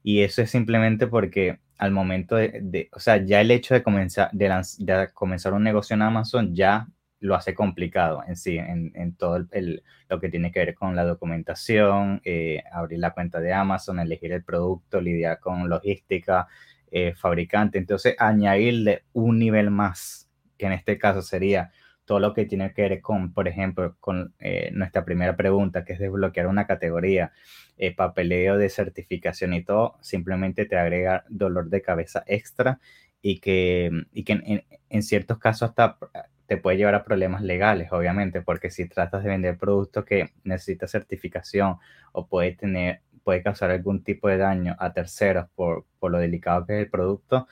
Y 0.07 0.21
eso 0.21 0.43
es 0.43 0.51
simplemente 0.51 1.07
porque 1.07 1.57
al 1.79 1.89
momento 1.89 2.35
de, 2.35 2.89
o 2.91 2.99
sea, 2.99 3.25
ya 3.25 3.41
el 3.41 3.49
hecho 3.49 3.73
de 3.73 3.81
comenzar, 3.81 4.29
de, 4.33 5.09
comenzar 5.15 5.53
un 5.53 5.63
negocio 5.63 5.95
en 5.95 6.03
Amazon 6.03 6.53
ya 6.53 6.87
lo 7.19 7.33
hace 7.33 7.55
complicado 7.55 8.21
en 8.27 8.35
sí, 8.35 8.59
en, 8.59 9.15
todo 9.15 9.37
el, 9.51 9.81
lo 10.07 10.19
que 10.19 10.29
tiene 10.29 10.51
que 10.51 10.59
ver 10.59 10.75
con 10.75 10.95
la 10.95 11.05
documentación, 11.05 12.21
eh, 12.23 12.61
abrir 12.71 12.99
la 12.99 13.15
cuenta 13.15 13.39
de 13.39 13.51
Amazon, 13.51 13.99
elegir 13.99 14.31
el 14.31 14.43
producto, 14.43 15.01
lidiar 15.01 15.39
con 15.39 15.67
logística, 15.69 16.47
eh, 16.91 17.15
fabricante. 17.15 17.79
Entonces, 17.79 18.15
añadirle 18.19 19.05
un 19.13 19.39
nivel 19.39 19.71
más, 19.71 20.29
que 20.55 20.67
en 20.67 20.73
este 20.73 20.99
caso 20.99 21.23
sería 21.23 21.71
todo 22.05 22.19
lo 22.19 22.33
que 22.33 22.45
tiene 22.45 22.73
que 22.73 22.83
ver 22.83 23.01
con, 23.01 23.33
por 23.33 23.47
ejemplo, 23.47 23.95
con 23.99 24.33
eh, 24.39 24.69
nuestra 24.73 25.03
primera 25.03 25.35
pregunta, 25.35 25.83
que 25.83 25.93
es 25.93 25.99
desbloquear 25.99 26.47
una 26.47 26.67
categoría, 26.67 27.33
eh, 27.77 27.93
papeleo 27.93 28.57
de 28.57 28.69
certificación 28.69 29.53
y 29.53 29.63
todo, 29.63 29.97
simplemente 30.01 30.65
te 30.65 30.77
agrega 30.77 31.25
dolor 31.29 31.69
de 31.69 31.81
cabeza 31.81 32.23
extra 32.27 32.79
y 33.21 33.39
que, 33.39 33.91
y 34.13 34.23
que 34.23 34.63
en, 34.89 35.03
ciertos 35.03 35.39
casos 35.39 35.69
hasta 35.69 35.97
te 36.45 36.57
puede 36.57 36.77
llevar 36.77 36.95
a 36.95 37.03
problemas 37.03 37.41
legales, 37.41 37.91
obviamente, 37.91 38.41
porque 38.41 38.69
si 38.69 38.87
tratas 38.87 39.23
de 39.23 39.29
vender 39.29 39.57
productos 39.57 40.05
que 40.05 40.29
necesita 40.43 40.87
certificación 40.87 41.77
o 42.11 42.27
puede 42.27 42.51
tener, 42.53 43.01
puede 43.23 43.41
causar 43.41 43.71
algún 43.71 44.03
tipo 44.03 44.27
de 44.27 44.37
daño 44.37 44.75
a 44.77 44.93
terceros 44.93 45.47
por, 45.55 45.85
por 45.99 46.11
lo 46.11 46.19
delicado 46.19 46.65
que 46.67 46.73
es 46.73 46.79
el 46.85 46.89
producto, 46.91 47.47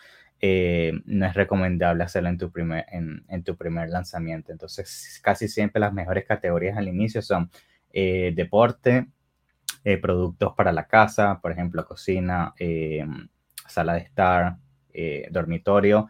eh, 0.46 0.92
no 1.06 1.26
es 1.26 1.36
recomendable 1.36 2.04
hacerlo 2.04 2.28
en 2.28 2.38
tu, 2.38 2.52
primer, 2.52 2.86
en, 2.92 3.44
tu 3.46 3.56
primer 3.56 3.88
lanzamiento. 3.88 4.52
Entonces, 4.52 5.22
casi 5.24 5.48
siempre 5.48 5.80
las 5.80 5.94
mejores 5.94 6.26
categorías 6.26 6.78
al 6.78 6.90
inicio 6.90 7.22
son 7.22 7.50
eh, 7.94 8.34
deporte, 8.36 9.08
eh, 9.86 9.98
productos 10.00 10.54
para 10.54 10.74
la 10.74 10.86
casa, 10.86 11.40
por 11.42 11.54
ejemplo, 11.54 11.86
cocina, 11.86 12.54
sala 13.70 13.94
de 13.94 14.00
estar, 14.02 14.58
dormitorio, 15.32 16.10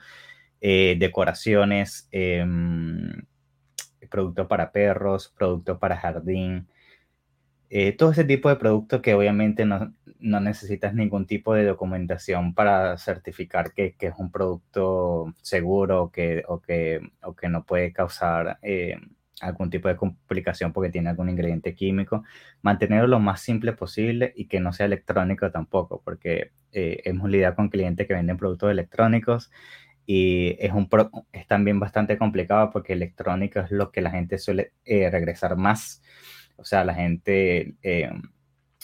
decoraciones, 0.60 2.10
productos 4.10 4.48
para 4.48 4.72
perros, 4.72 5.32
productos 5.38 5.78
para 5.78 5.96
jardín, 5.96 6.68
eh, 7.76 7.92
todo 7.94 8.12
ese 8.12 8.24
tipo 8.24 8.50
de 8.50 8.56
productos 8.58 9.02
que 9.02 9.16
obviamente 9.16 9.66
no, 9.66 9.96
no, 10.20 10.40
necesitas 10.40 10.94
ningún 10.94 11.26
tipo 11.26 11.56
de 11.56 11.66
documentación 11.66 12.54
para 12.54 13.00
certificar 13.00 13.74
que, 13.74 13.96
que 13.96 14.08
es 14.08 14.14
un 14.20 14.32
producto 14.32 15.34
seguro 15.42 16.12
que, 16.14 16.44
o, 16.48 16.62
que, 16.62 17.02
o 17.24 17.36
que 17.36 17.50
no 17.50 17.66
puede 17.66 17.92
causar 17.92 18.60
eh, 18.62 18.98
algún 19.42 19.72
tipo 19.72 19.88
de 19.88 19.96
complicación 19.96 20.72
porque 20.72 20.92
tiene 20.92 21.10
algún 21.10 21.30
ingrediente 21.30 21.74
químico. 21.74 22.24
Mantenerlo 22.62 23.08
lo 23.08 23.20
más 23.20 23.42
simple 23.42 23.74
posible 23.74 24.34
y 24.36 24.46
que 24.46 24.60
no 24.60 24.72
sea 24.72 24.86
electrónico 24.86 25.50
tampoco, 25.50 26.00
porque 26.06 26.52
eh, 26.74 27.02
hemos 27.06 27.28
lidiado 27.28 27.56
con 27.56 27.70
clientes 27.70 28.06
que 28.08 28.14
venden 28.14 28.38
productos 28.38 28.70
electrónicos 28.70 29.52
y 30.06 30.58
es, 30.60 30.74
un 30.74 30.88
es 31.32 31.48
también 31.48 31.80
bastante 31.80 32.20
complicado 32.20 32.70
porque 32.70 32.94
electrónico 32.94 33.62
es 33.62 33.72
lo 33.72 33.92
que 33.92 34.02
la 34.02 34.12
gente 34.12 34.38
suele 34.38 34.74
regresar 34.86 35.56
más 35.58 36.04
o 36.56 36.64
sea, 36.66 36.84
la 36.84 36.94
gente 36.94 37.76
eh, 37.82 38.12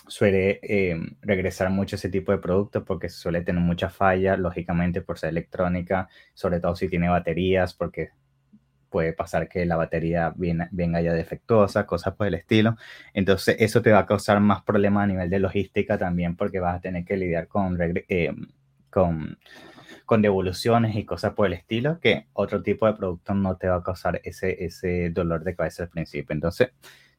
suele 0.08 0.60
eh, 0.64 1.00
regresar 1.22 1.70
mucho 1.70 1.96
a 1.96 1.98
ese 1.98 2.10
tipo 2.10 2.32
de 2.32 2.40
productos 2.40 2.84
porque 2.86 3.10
suele 3.10 3.42
tener 3.42 3.62
mucha 3.62 3.90
falla, 3.90 4.38
lógicamente 4.38 5.02
por 5.02 5.20
ser 5.20 5.30
electrónica, 5.30 6.10
sobre 6.34 6.60
todo 6.60 6.76
si 6.76 6.90
tiene 6.90 7.10
baterías, 7.10 7.74
porque 7.74 8.10
puede 8.90 9.14
pasar 9.14 9.48
que 9.48 9.66
la 9.66 9.76
batería 9.76 10.34
venga 10.36 11.02
ya 11.02 11.14
defectuosa, 11.14 11.86
cosas 11.86 12.16
por 12.16 12.28
el 12.28 12.34
estilo. 12.34 12.76
Entonces, 13.14 13.56
eso 13.60 13.82
te 13.82 13.92
va 13.92 14.00
a 14.00 14.06
causar 14.06 14.40
más 14.40 14.64
problemas 14.64 15.04
a 15.04 15.08
nivel 15.08 15.30
de 15.30 15.40
logística 15.40 15.98
también 15.98 16.36
porque 16.36 16.60
vas 16.60 16.78
a 16.78 16.82
tener 16.82 17.06
que 17.06 17.18
lidiar 17.18 17.48
con, 17.48 17.78
eh, 17.80 18.34
con, 18.90 19.38
con 20.06 20.22
devoluciones 20.22 20.96
y 20.96 21.06
cosas 21.06 21.34
por 21.34 21.48
el 21.48 21.54
estilo 21.54 22.00
que 22.00 22.28
otro 22.34 22.64
tipo 22.64 22.88
de 22.88 22.94
producto 22.94 23.34
no 23.36 23.58
te 23.58 23.68
va 23.68 23.78
a 23.78 23.84
causar 23.84 24.20
ese, 24.24 24.64
ese 24.66 25.12
dolor 25.12 25.44
de 25.44 25.56
cabeza 25.56 25.84
al 25.84 25.90
principio. 25.90 26.34
Entonces, 26.34 26.70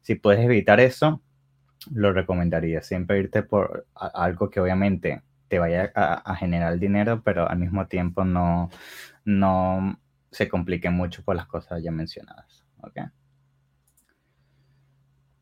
si 0.01 0.15
puedes 0.15 0.43
evitar 0.43 0.79
eso, 0.79 1.21
lo 1.91 2.13
recomendaría. 2.13 2.81
Siempre 2.81 3.19
irte 3.19 3.43
por 3.43 3.87
algo 3.95 4.49
que 4.49 4.59
obviamente 4.59 5.21
te 5.47 5.59
vaya 5.59 5.91
a, 5.95 6.35
generar 6.35 6.79
dinero, 6.79 7.21
pero 7.23 7.49
al 7.49 7.59
mismo 7.59 7.87
tiempo 7.87 8.23
no, 8.23 8.69
no 9.25 9.99
se 10.31 10.47
complique 10.47 10.89
mucho 10.89 11.23
por 11.23 11.35
las 11.35 11.45
cosas 11.45 11.83
ya 11.83 11.91
mencionadas. 11.91 12.65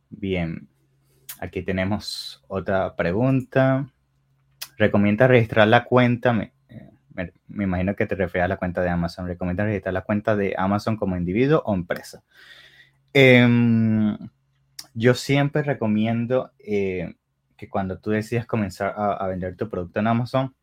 Bien, 0.09 0.67
aquí 1.39 1.61
tenemos 1.61 2.43
otra 2.47 2.95
pregunta. 2.95 3.87
¿Recomienda 4.77 5.27
registrar 5.27 5.67
la 5.67 5.83
cuenta? 5.83 6.33
Me, 6.33 6.53
me, 7.13 7.63
imagino 7.63 7.95
que 7.95 8.07
te 8.07 8.15
refieres 8.15 8.45
a 8.45 8.49
la 8.49 8.57
cuenta 8.57 8.81
de 8.81 8.89
Amazon. 8.89 9.27
¿Recomienda 9.27 9.63
registrar 9.63 9.93
la 9.93 10.01
cuenta 10.01 10.35
de 10.35 10.55
Amazon 10.57 10.97
como 10.97 11.17
individuo 11.17 11.61
o 11.65 11.75
empresa? 11.75 12.23
Eh, 13.13 14.17
yo 14.99 15.13
siempre 15.13 15.63
recomiendo 15.63 16.51
eh, 16.59 17.15
que 17.55 17.69
cuando 17.69 17.99
tú 17.99 18.11
decidas 18.11 18.45
comenzar 18.45 18.93
a, 18.97 19.25
vender 19.27 19.55
tu 19.55 19.69
producto 19.69 20.01
en 20.01 20.07
Amazon, 20.07 20.53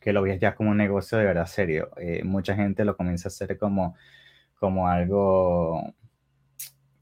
que 0.00 0.14
lo 0.14 0.22
veas 0.22 0.40
ya 0.40 0.54
como 0.54 0.70
un 0.70 0.78
negocio 0.78 1.18
de 1.18 1.26
verdad 1.26 1.46
serio. 1.46 1.90
Eh, 1.98 2.22
mucha 2.24 2.54
gente 2.54 2.86
lo 2.86 2.96
comienza 2.96 3.28
a 3.28 3.30
hacer 3.30 3.58
como, 3.58 3.94
como 4.58 4.88
algo, 4.88 5.94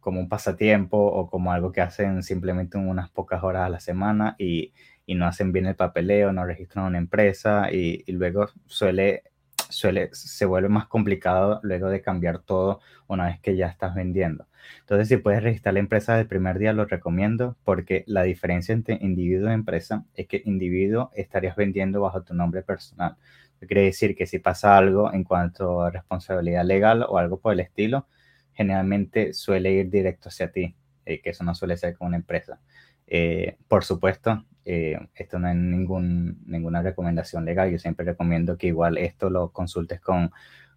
como 0.00 0.18
un 0.18 0.28
pasatiempo 0.28 0.98
o 0.98 1.30
como 1.30 1.52
algo 1.52 1.70
que 1.70 1.82
hacen 1.82 2.24
simplemente 2.24 2.78
unas 2.78 3.10
pocas 3.10 3.44
horas 3.44 3.64
a 3.64 3.68
la 3.68 3.78
semana 3.78 4.34
y, 4.36 4.72
y 5.06 5.14
no 5.14 5.26
hacen 5.26 5.52
bien 5.52 5.66
el 5.66 5.76
papeleo, 5.76 6.32
no 6.32 6.44
registran 6.44 6.86
una 6.86 6.98
empresa 6.98 7.70
y, 7.72 8.02
y 8.06 8.12
luego 8.12 8.48
suele 8.66 9.22
suele, 9.68 10.10
se 10.12 10.44
vuelve 10.46 10.68
más 10.68 10.86
complicado 10.86 11.60
luego 11.62 11.88
de 11.88 12.00
cambiar 12.00 12.40
todo 12.40 12.80
una 13.06 13.26
vez 13.26 13.40
que 13.40 13.56
ya 13.56 13.66
estás 13.68 13.94
vendiendo. 13.94 14.46
Entonces, 14.80 15.08
si 15.08 15.16
puedes 15.16 15.42
registrar 15.42 15.74
la 15.74 15.80
empresa 15.80 16.16
del 16.16 16.26
primer 16.26 16.58
día, 16.58 16.72
lo 16.72 16.84
recomiendo 16.84 17.56
porque 17.64 18.04
la 18.06 18.22
diferencia 18.22 18.72
entre 18.72 18.98
individuo 19.00 19.50
y 19.50 19.52
empresa 19.52 20.04
es 20.14 20.26
que 20.26 20.42
individuo 20.44 21.10
estarías 21.14 21.56
vendiendo 21.56 22.00
bajo 22.00 22.22
tu 22.22 22.34
nombre 22.34 22.62
personal. 22.62 23.16
quiere 23.60 23.82
decir 23.82 24.14
que 24.16 24.26
si 24.26 24.38
pasa 24.38 24.76
algo 24.76 25.12
en 25.12 25.24
cuanto 25.24 25.82
a 25.82 25.90
responsabilidad 25.90 26.64
legal 26.64 27.04
o 27.08 27.18
algo 27.18 27.40
por 27.40 27.52
el 27.52 27.60
estilo, 27.60 28.06
generalmente 28.52 29.32
suele 29.34 29.72
ir 29.72 29.90
directo 29.90 30.28
hacia 30.28 30.50
ti, 30.50 30.74
eh, 31.04 31.20
que 31.20 31.30
eso 31.30 31.44
no 31.44 31.54
suele 31.54 31.76
ser 31.76 31.96
con 31.96 32.08
una 32.08 32.16
empresa. 32.16 32.60
Eh, 33.06 33.56
por 33.68 33.84
supuesto, 33.84 34.44
eh, 34.64 34.98
esto 35.14 35.38
no 35.38 35.48
es 35.48 35.56
ningún, 35.56 36.42
ninguna 36.46 36.82
recomendación 36.82 37.44
legal. 37.44 37.70
Yo 37.70 37.78
siempre 37.78 38.04
recomiendo 38.06 38.58
que 38.58 38.68
igual 38.68 38.98
esto 38.98 39.30
lo 39.30 39.52
consultes 39.52 40.00
con, 40.00 40.32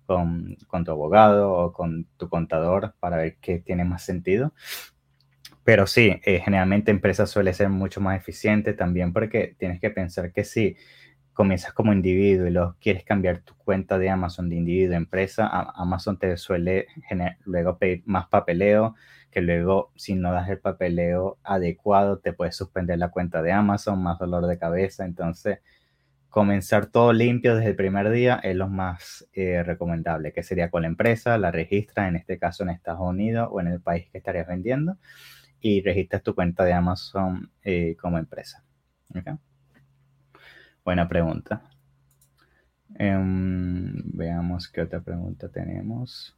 con, 0.09 0.57
tu 0.85 0.91
abogado 0.91 1.51
o 1.51 1.71
con 1.71 2.07
tu 2.17 2.29
contador 2.29 2.95
para 2.99 3.17
ver 3.17 3.37
qué 3.39 3.59
tiene 3.59 3.85
más 3.85 4.03
sentido. 4.03 4.53
Pero 5.63 5.85
sí, 5.85 6.19
eh, 6.23 6.41
generalmente 6.43 6.89
empresa 6.89 7.27
suele 7.27 7.53
ser 7.53 7.69
mucho 7.69 8.01
más 8.01 8.17
eficiente 8.17 8.73
también 8.73 9.13
porque 9.13 9.55
tienes 9.59 9.79
que 9.79 9.91
pensar 9.91 10.31
que 10.31 10.43
si 10.43 10.77
comienzas 11.33 11.73
como 11.73 11.93
individuo 11.93 12.47
y 12.47 12.49
luego 12.49 12.75
quieres 12.81 13.03
cambiar 13.03 13.41
tu 13.41 13.55
cuenta 13.55 13.99
de 13.99 14.09
Amazon 14.09 14.49
de 14.49 14.55
individuo 14.55 14.95
a 14.95 14.97
empresa, 14.97 15.47
Amazon 15.75 16.17
te 16.17 16.35
suele 16.37 16.87
luego 17.45 17.77
pedir 17.77 18.01
más 18.07 18.27
papeleo, 18.29 18.95
que 19.29 19.41
luego 19.41 19.91
si 19.95 20.15
no 20.15 20.33
das 20.33 20.49
el 20.49 20.59
papeleo 20.59 21.37
adecuado 21.43 22.17
te 22.17 22.33
puedes 22.33 22.55
suspender 22.55 22.97
la 22.97 23.09
cuenta 23.09 23.43
de 23.43 23.51
Amazon, 23.51 24.01
más 24.01 24.17
dolor 24.17 24.47
de 24.47 24.57
cabeza. 24.57 25.05
Entonces, 25.05 25.59
comenzar 26.29 26.88
todo 26.88 27.12
limpio 27.12 27.55
desde 27.55 27.71
el 27.71 27.75
primer 27.75 28.09
día 28.12 28.39
es 28.43 28.55
lo 28.55 28.69
más 28.69 29.27
eh, 29.33 29.63
recomendable, 29.63 30.31
que 30.31 30.43
sería 30.43 30.69
con 30.69 30.83
la 30.83 30.88
empresa, 30.88 31.38
la 31.38 31.51
registras, 31.51 32.07
en 32.07 32.15
este 32.15 32.38
caso 32.38 32.63
en 32.63 32.69
Estados 32.69 33.01
Unidos 33.01 33.50
o 33.51 33.59
en 33.59 33.67
el 33.67 33.81
país 33.81 34.07
que 34.12 34.19
estarías 34.19 34.48
vendiendo, 34.48 34.98
y 35.59 35.81
registras 35.81 36.24
tu 36.24 36.36
cuenta 36.36 36.63
de 36.63 36.74
Amazon 36.74 37.51
eh, 37.63 37.95
como 38.00 38.17
empresa. 38.17 38.63
Buena 40.86 41.07
pregunta. 41.07 41.62
Em, 42.95 43.93
veamos 44.13 44.67
qué 44.67 44.81
otra 44.81 45.01
pregunta 45.01 45.50
tenemos. 45.50 46.38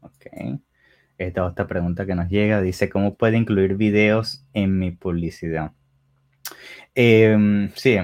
Ok. 0.00 0.26
Esta 1.18 1.44
otra 1.44 1.66
pregunta 1.66 2.06
que 2.06 2.14
nos 2.14 2.28
llega 2.28 2.60
dice, 2.60 2.88
¿cómo 2.88 3.16
puede 3.16 3.36
incluir 3.36 3.76
videos 3.76 4.44
en 4.54 4.78
mi 4.78 4.90
publicidad? 4.92 5.72
Em, 6.94 7.70
sí, 7.74 7.96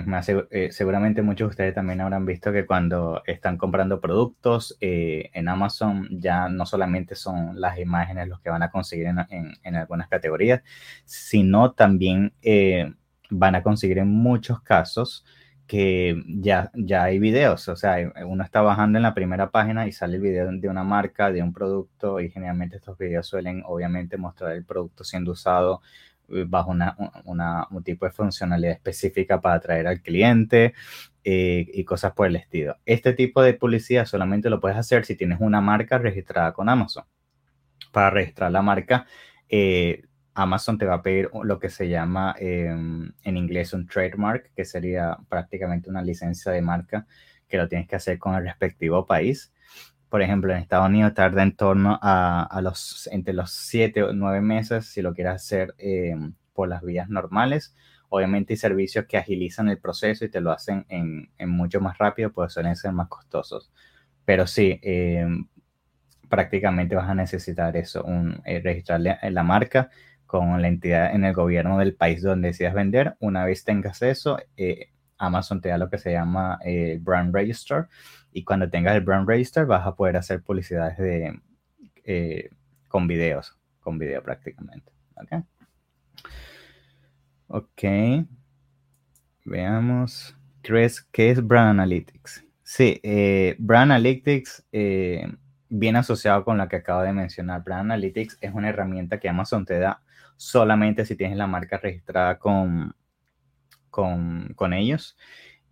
eh, 0.51 0.69
seguramente 0.73 1.21
muchos 1.21 1.49
de 1.49 1.51
ustedes 1.51 1.75
también 1.75 2.01
habrán 2.01 2.25
visto 2.25 2.51
que 2.53 2.65
cuando 2.65 3.23
están 3.27 3.59
comprando 3.59 4.01
productos 4.01 4.79
eh, 4.81 5.29
en 5.35 5.49
Amazon 5.49 6.09
ya 6.11 6.49
no 6.49 6.65
solamente 6.65 7.15
son 7.15 7.61
las 7.61 7.79
imágenes 7.79 8.29
los 8.29 8.41
que 8.41 8.49
van 8.49 8.63
a 8.63 8.71
conseguir 8.71 9.09
en, 9.09 9.77
algunas 9.77 10.09
categorías, 10.09 10.63
sino 11.05 11.73
también 11.73 12.33
eh, 12.41 12.95
van 13.29 13.57
a 13.57 13.63
conseguir 13.63 13.99
en 13.99 14.09
muchos 14.09 14.63
casos 14.63 15.27
que 15.67 16.23
ya, 16.27 16.71
ya 16.75 17.05
hay 17.05 17.19
videos, 17.19 17.69
o 17.69 17.77
sea, 17.77 18.01
eh, 18.01 18.11
uno 18.27 18.43
está 18.43 18.63
bajando 18.63 18.99
en 18.99 19.03
la 19.03 19.15
primera 19.15 19.51
página 19.51 19.87
y 19.87 19.93
sale 19.93 20.17
el 20.17 20.23
video 20.23 20.51
de 20.51 20.69
una 20.69 20.83
marca, 20.83 21.31
de 21.31 21.43
un 21.43 21.53
producto 21.53 22.21
y 22.21 22.31
generalmente 22.31 22.77
estos 22.77 22.97
videos 22.97 23.27
suelen 23.27 23.63
obviamente 23.67 24.17
mostrar 24.17 24.53
el 24.53 24.65
producto 24.65 25.05
siendo 25.05 25.33
usado 25.33 25.83
eh, 25.83 26.18
bajo 26.47 26.71
una, 26.71 27.67
un 27.71 27.83
tipo 27.83 28.05
de 28.05 28.13
funcionalidad 28.13 28.73
específica 28.73 29.41
para 29.41 29.57
atraer 29.57 29.87
al 29.87 30.03
cliente 30.03 30.75
eh, 31.25 31.67
y 31.73 31.85
cosas 31.85 32.13
por 32.13 32.27
el 32.27 32.37
estilo. 32.37 32.77
Este 32.85 33.13
tipo 33.13 33.43
de 33.43 33.55
publicidad 33.55 34.07
solamente 34.07 34.51
lo 34.51 34.61
puedes 34.61 34.79
hacer 34.79 35.05
si 35.05 35.17
tienes 35.17 35.41
una 35.41 35.61
marca 35.61 35.99
registrada 35.99 36.53
con 36.53 36.69
Amazon. 36.69 37.05
Para 37.93 38.11
registrar 38.11 38.53
la 38.53 38.63
marca, 38.63 39.07
Amazon 40.39 40.79
te 40.79 40.87
va 40.87 40.95
a 40.95 41.03
pedir 41.03 41.31
lo 41.43 41.59
que 41.59 41.69
se 41.69 41.89
llama 41.89 42.35
em, 42.39 43.13
en 43.25 43.37
inglés 43.37 43.73
un 43.73 43.87
trademark, 43.87 44.53
que 44.55 44.65
sería 44.65 45.19
prácticamente 45.29 45.91
una 45.91 46.03
licencia 46.03 46.53
de 46.53 46.63
marca 46.63 47.07
que 47.49 47.57
lo 47.57 47.69
tienes 47.69 47.89
que 47.89 47.97
hacer 47.97 48.19
con 48.19 48.35
el 48.37 48.45
respectivo 48.45 49.05
país. 49.05 49.53
Por 50.09 50.23
ejemplo, 50.23 50.53
en 50.53 50.59
Estados 50.61 50.89
Unidos 50.89 51.15
tarda 51.15 51.43
en 51.43 51.55
torno 51.55 51.99
a, 52.01 52.61
los, 52.63 53.09
entre 53.13 53.35
los 53.35 53.51
7 53.51 54.05
o 54.05 54.13
9 54.13 54.41
meses 54.41 54.87
si 54.87 55.03
lo 55.03 55.13
quieres 55.15 55.35
hacer 55.35 55.75
em, 55.79 56.35
por 56.55 56.69
las 56.69 56.83
vías 56.83 57.09
normales. 57.09 57.75
Obviamente 58.09 58.55
hay 58.55 58.57
servicios 58.57 59.05
que 59.07 59.19
agilizan 59.19 59.69
el 59.69 59.79
proceso 59.79 60.25
y 60.25 60.31
te 60.31 60.41
lo 60.41 60.51
hacen 60.51 60.87
en, 60.89 61.29
mucho 61.47 61.81
más 61.81 61.99
rápido, 61.99 62.33
pues 62.33 62.55
suelen 62.55 62.75
ser 62.77 62.93
más 62.93 63.09
costosos. 63.09 63.71
Pero 64.25 64.47
sí, 64.47 64.81
em, 64.83 65.47
prácticamente 66.29 66.95
vas 66.97 67.09
a 67.09 67.15
necesitar 67.15 67.77
eso, 67.77 68.05
un, 68.05 68.41
eh, 68.45 68.61
registrarle 68.63 69.19
la 69.31 69.43
marca 69.43 69.91
con 70.27 70.61
la 70.63 70.69
entidad 70.69 71.15
en 71.15 71.25
el 71.25 71.35
gobierno 71.35 71.79
del 71.79 71.95
país 71.95 72.23
donde 72.23 72.49
decidas 72.49 72.75
vender. 72.75 73.17
Una 73.21 73.45
vez 73.45 73.65
tengas 73.65 74.03
eso, 74.03 74.39
eh, 74.57 74.91
Amazon 75.19 75.61
te 75.61 75.69
da 75.71 75.79
lo 75.79 75.91
que 75.91 75.99
se 75.99 76.13
llama 76.13 76.59
el 76.63 76.75
eh, 76.75 76.99
Brand 77.01 77.35
Register 77.35 77.89
y 78.33 78.45
cuando 78.45 78.69
tengas 78.69 78.95
el 78.95 79.03
Brand 79.03 79.29
Register 79.29 79.67
vas 79.67 79.87
a 79.87 79.95
poder 79.95 80.17
hacer 80.17 80.43
publicidades 80.43 80.99
de, 80.99 81.41
eh, 82.05 82.51
con 82.89 83.07
videos, 83.07 83.57
con 83.81 83.99
video 83.99 84.23
prácticamente. 84.23 84.93
¿ok? 85.17 85.45
Ok. 87.49 87.83
Veamos. 89.45 90.37
¿Qué 90.63 90.91
qué 91.13 91.31
es 91.31 91.47
Brand 91.47 91.71
Analytics? 91.71 92.45
Sí, 92.63 93.01
Brand 93.59 93.93
Analytics 93.93 94.67
viene 95.69 95.99
asociado 95.99 96.45
con 96.45 96.59
la 96.59 96.69
que 96.69 96.77
acabo 96.77 97.03
de 97.03 97.13
mencionar. 97.13 97.63
Brand 97.63 97.93
Analytics 97.93 98.39
es 98.41 98.53
una 98.55 98.69
herramienta 98.69 99.19
que 99.19 99.29
Amazon 99.29 99.65
te 99.65 99.79
da 99.79 100.03
solamente 100.37 101.05
si 101.05 101.17
tienes 101.17 101.37
la 101.37 101.47
marca 101.47 101.79
registrada 101.79 102.39
con, 102.39 102.95
con, 103.91 104.73
ellos. 104.73 105.17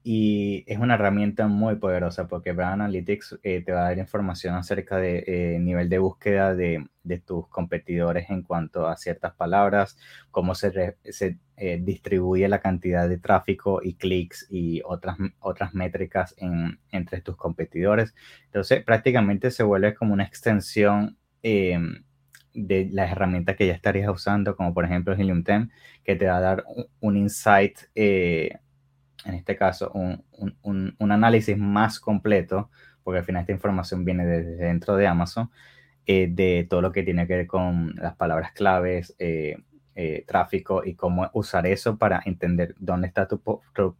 Y 0.09 0.63
es 0.69 0.79
una 0.79 0.95
herramienta 0.95 1.49
muy 1.49 1.75
poderosa 1.75 2.29
porque 2.29 2.53
Brand 2.53 2.75
Analytics 2.75 3.41
eh, 3.43 3.61
te 3.67 3.73
va 3.73 3.81
a 3.81 3.89
dar 3.89 3.99
información 3.99 4.55
acerca 4.55 4.99
del 4.99 5.25
de, 5.25 5.57
eh, 5.57 5.59
nivel 5.59 5.89
de 5.89 5.99
búsqueda 5.99 6.55
de, 6.55 6.87
tus 7.25 7.49
competidores 7.49 8.31
en 8.31 8.43
cuanto 8.43 8.87
a 8.87 8.97
ciertas 8.97 9.35
palabras, 9.35 9.99
cómo 10.31 10.55
se, 10.55 10.97
se 11.03 11.39
eh, 11.57 11.81
distribuye 11.83 12.47
la 12.47 12.61
cantidad 12.61 13.09
de 13.09 13.19
tráfico 13.19 13.81
y 13.83 13.95
clics 13.95 14.47
y 14.49 14.81
otras, 14.85 15.17
otras 15.41 15.75
métricas 15.75 16.37
en, 16.39 16.79
entre 16.93 17.21
tus 17.21 17.37
competidores. 17.37 18.15
Entonces 18.45 18.85
prácticamente 18.85 19.51
se 19.51 19.65
vuelve 19.65 19.93
como 19.95 20.13
una 20.13 20.23
extensión 20.23 21.19
em, 21.43 22.05
de 22.55 22.89
las 22.93 23.11
herramientas 23.11 23.57
que 23.57 23.67
ya 23.67 23.73
estarías 23.73 24.09
usando, 24.09 24.55
como 24.55 24.73
por 24.73 24.85
ejemplo 24.85 25.15
Helium 25.15 25.43
10, 25.43 25.69
que 26.05 26.15
te 26.15 26.27
va 26.27 26.37
a 26.37 26.41
dar 26.41 26.65
un, 27.01 27.17
insight, 27.17 27.81
eh, 27.97 28.59
en 29.27 29.35
este 29.35 29.57
caso, 29.57 29.91
un, 29.93 30.25
un, 30.63 30.95
un, 30.99 31.13
análisis 31.13 31.59
más 31.59 32.01
completo, 32.01 32.71
porque 33.03 33.19
al 33.19 33.25
final 33.25 33.41
esta 33.41 33.53
información 33.53 34.05
viene 34.05 34.25
desde 34.27 34.57
dentro 34.57 34.97
de 34.97 35.07
Amazon, 35.07 35.51
eh, 36.07 36.29
de 36.31 36.67
todo 36.69 36.81
lo 36.83 36.93
que 36.93 37.03
tiene 37.03 37.27
que 37.27 37.37
ver 37.37 37.47
con 37.47 37.95
las 37.97 38.17
palabras 38.17 38.53
claves, 38.53 39.15
eh, 39.19 39.57
tráfico 40.27 40.85
y 40.85 40.95
cómo 40.95 41.31
usar 41.33 41.67
eso 41.67 41.97
para 41.97 42.21
entender 42.27 42.75
dónde 42.79 43.07
está 43.09 43.27
tu, 43.27 43.41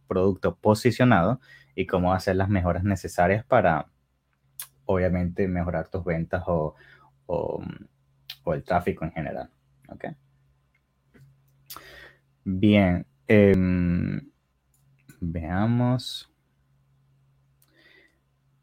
producto 0.07 0.55
posicionado 0.55 1.39
y 1.75 1.87
cómo 1.87 2.13
hacer 2.13 2.35
las 2.35 2.49
mejoras 2.49 2.83
necesarias 2.83 3.43
para, 3.45 3.87
obviamente, 4.85 5.47
mejorar 5.47 5.87
tus 5.89 6.05
ventas 6.05 6.43
o, 6.45 6.75
o 7.25 8.53
el 8.53 8.63
tráfico 8.63 9.05
en 9.05 9.11
general. 9.11 9.49
¿okay? 9.89 10.11
Bien, 12.43 13.05
em, 13.27 14.21
veamos. 15.19 16.31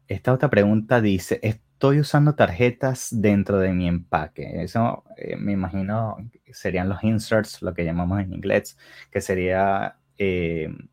Esta 0.07 0.33
otra 0.33 0.49
pregunta 0.49 1.01
dice, 1.01 1.39
estoy 1.43 1.99
usando 1.99 2.35
tarjetas 2.35 3.09
dentro 3.11 3.59
de 3.59 3.73
mi 3.73 3.87
empaque. 3.87 4.63
Eso 4.63 5.03
eh, 5.17 5.35
me 5.35 5.53
imagino 5.53 6.17
serían 6.51 6.89
los 6.89 7.03
inserts, 7.03 7.61
lo 7.61 7.73
que 7.73 7.83
llamamos 7.85 8.21
en 8.21 8.33
inglés, 8.33 8.77
que 9.11 9.21
sería 9.21 9.97
em, 10.17 10.87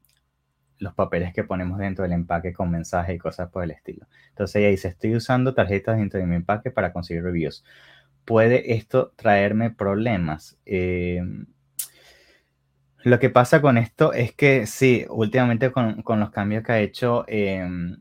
los 0.79 0.95
papeles 0.95 1.33
que 1.35 1.45
ponemos 1.45 1.79
dentro 1.79 2.03
del 2.05 2.13
empaque 2.13 2.53
con 2.53 2.71
mensajes 2.71 3.15
y 3.17 3.19
cosas 3.19 3.51
por 3.51 3.65
el 3.65 3.71
estilo. 3.71 4.07
Entonces 4.31 4.57
ella 4.57 4.69
dice, 4.69 4.89
estoy 4.89 5.15
usando 5.17 5.55
tarjetas 5.55 5.99
dentro 5.99 6.19
de 6.21 6.27
mi 6.27 6.37
empaque 6.37 6.71
para 6.71 6.93
conseguir 6.93 7.23
reviews 7.23 7.65
puede 8.25 8.75
esto 8.75 9.13
traerme 9.17 9.71
problemas. 9.71 10.59
Em, 10.65 11.47
lo 13.05 13.19
que 13.19 13.31
pasa 13.31 13.61
con 13.61 13.79
esto 13.79 14.13
es 14.13 14.33
que 14.35 14.67
sí, 14.67 15.05
últimamente 15.09 15.71
con, 15.73 16.03
los 16.07 16.31
cambios 16.31 16.65
que 16.65 16.73
ha 16.73 16.81
hecho 16.81 17.25
em, 17.29 17.97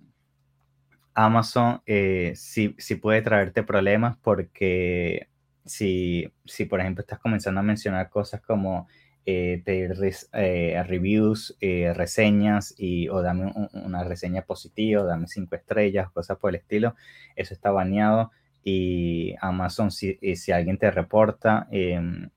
Amazon, 1.14 1.82
eh, 1.86 2.34
sí, 2.36 2.76
puede 3.02 3.22
traerte 3.22 3.64
problemas 3.64 4.18
porque 4.18 5.28
si, 5.66 6.32
por 6.70 6.80
ejemplo, 6.80 7.02
estás 7.02 7.20
comenzando 7.20 7.60
a 7.60 7.64
mencionar 7.64 8.10
cosas 8.10 8.42
como 8.42 8.88
eh, 9.26 9.62
pedir 9.64 9.96
eh, 10.34 10.84
reviews, 10.88 11.58
reseñas 11.60 12.74
y 12.78 13.10
o 13.10 13.22
dame 13.22 13.52
una 13.74 14.04
reseña 14.04 14.44
positiva, 14.44 15.04
dame 15.04 15.28
cinco 15.28 15.56
estrellas, 15.56 16.10
cosas 16.12 16.38
por 16.38 16.50
el 16.50 16.56
estilo, 16.56 16.96
eso 17.36 17.54
está 17.54 17.72
baneado 17.72 18.32
y 18.64 19.36
Amazon, 19.42 19.92
si, 19.92 20.18
eh, 20.22 20.36
si 20.36 20.52
alguien 20.52 20.78
te 20.78 20.92
reporta, 20.92 21.68
em, 21.72 22.30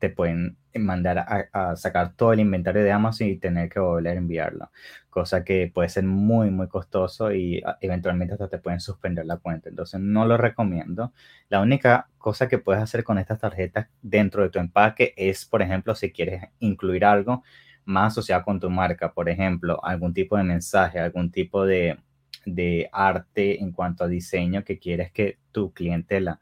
te 0.00 0.10
pueden 0.10 0.56
mandar 0.74 1.18
a, 1.52 1.76
sacar 1.76 2.14
todo 2.14 2.32
el 2.32 2.40
inventario 2.40 2.82
de 2.82 2.90
Amazon 2.90 3.28
y 3.28 3.36
tener 3.36 3.68
que 3.68 3.80
volver 3.80 4.16
a 4.16 4.18
enviarlo, 4.18 4.70
cosa 5.10 5.44
que 5.44 5.70
puede 5.72 5.88
ser 5.88 6.04
muy, 6.04 6.50
muy 6.50 6.68
costoso 6.68 7.32
y 7.32 7.62
ah, 7.64 7.76
eventualmente 7.80 8.34
hasta 8.34 8.48
te 8.48 8.58
pueden 8.58 8.80
suspender 8.80 9.26
la 9.26 9.36
cuenta. 9.36 9.68
Entonces, 9.68 10.00
no 10.00 10.24
lo 10.24 10.36
recomiendo. 10.36 11.12
La 11.48 11.60
única 11.60 12.08
cosa 12.18 12.48
que 12.48 12.58
puedes 12.58 12.82
hacer 12.82 13.04
con 13.04 13.18
estas 13.18 13.40
tarjetas 13.40 13.88
dentro 14.02 14.42
de 14.42 14.50
tu 14.50 14.58
empaque 14.58 15.12
es, 15.16 15.44
por 15.44 15.62
ejemplo, 15.62 15.94
si 15.94 16.10
quieres 16.12 16.44
incluir 16.60 17.04
algo 17.04 17.42
más 17.84 18.12
asociado 18.12 18.44
con 18.44 18.58
tu 18.58 18.70
marca, 18.70 19.12
por 19.12 19.28
ejemplo, 19.28 19.84
algún 19.84 20.14
tipo 20.14 20.36
de 20.36 20.44
mensaje, 20.44 20.98
algún 20.98 21.30
tipo 21.30 21.66
de, 21.66 21.98
de 22.46 22.88
arte 22.92 23.60
en 23.60 23.72
cuanto 23.72 24.04
a 24.04 24.08
diseño 24.08 24.64
que 24.64 24.78
quieres 24.78 25.12
que 25.12 25.38
tu 25.52 25.72
clientela 25.72 26.40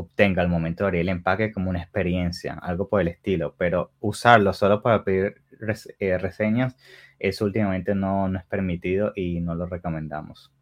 obtenga 0.00 0.42
al 0.42 0.48
momento 0.48 0.84
de 0.84 0.88
abrir 0.88 1.00
el 1.02 1.08
empaque 1.08 1.52
como 1.52 1.70
una 1.70 1.82
experiencia, 1.82 2.54
algo 2.54 2.88
por 2.88 3.00
el 3.00 3.08
estilo, 3.08 3.54
pero 3.56 3.92
usarlo 4.00 4.52
solo 4.52 4.82
para 4.82 5.04
pedir 5.04 5.42
eh, 5.98 6.18
reseñas, 6.18 6.76
eso 7.18 7.44
últimamente 7.44 7.94
no, 7.94 8.28
no, 8.28 8.38
es 8.38 8.44
permitido 8.46 9.12
y 9.14 9.40
no 9.40 9.54
lo 9.54 9.66
recomendamos. 9.66 10.52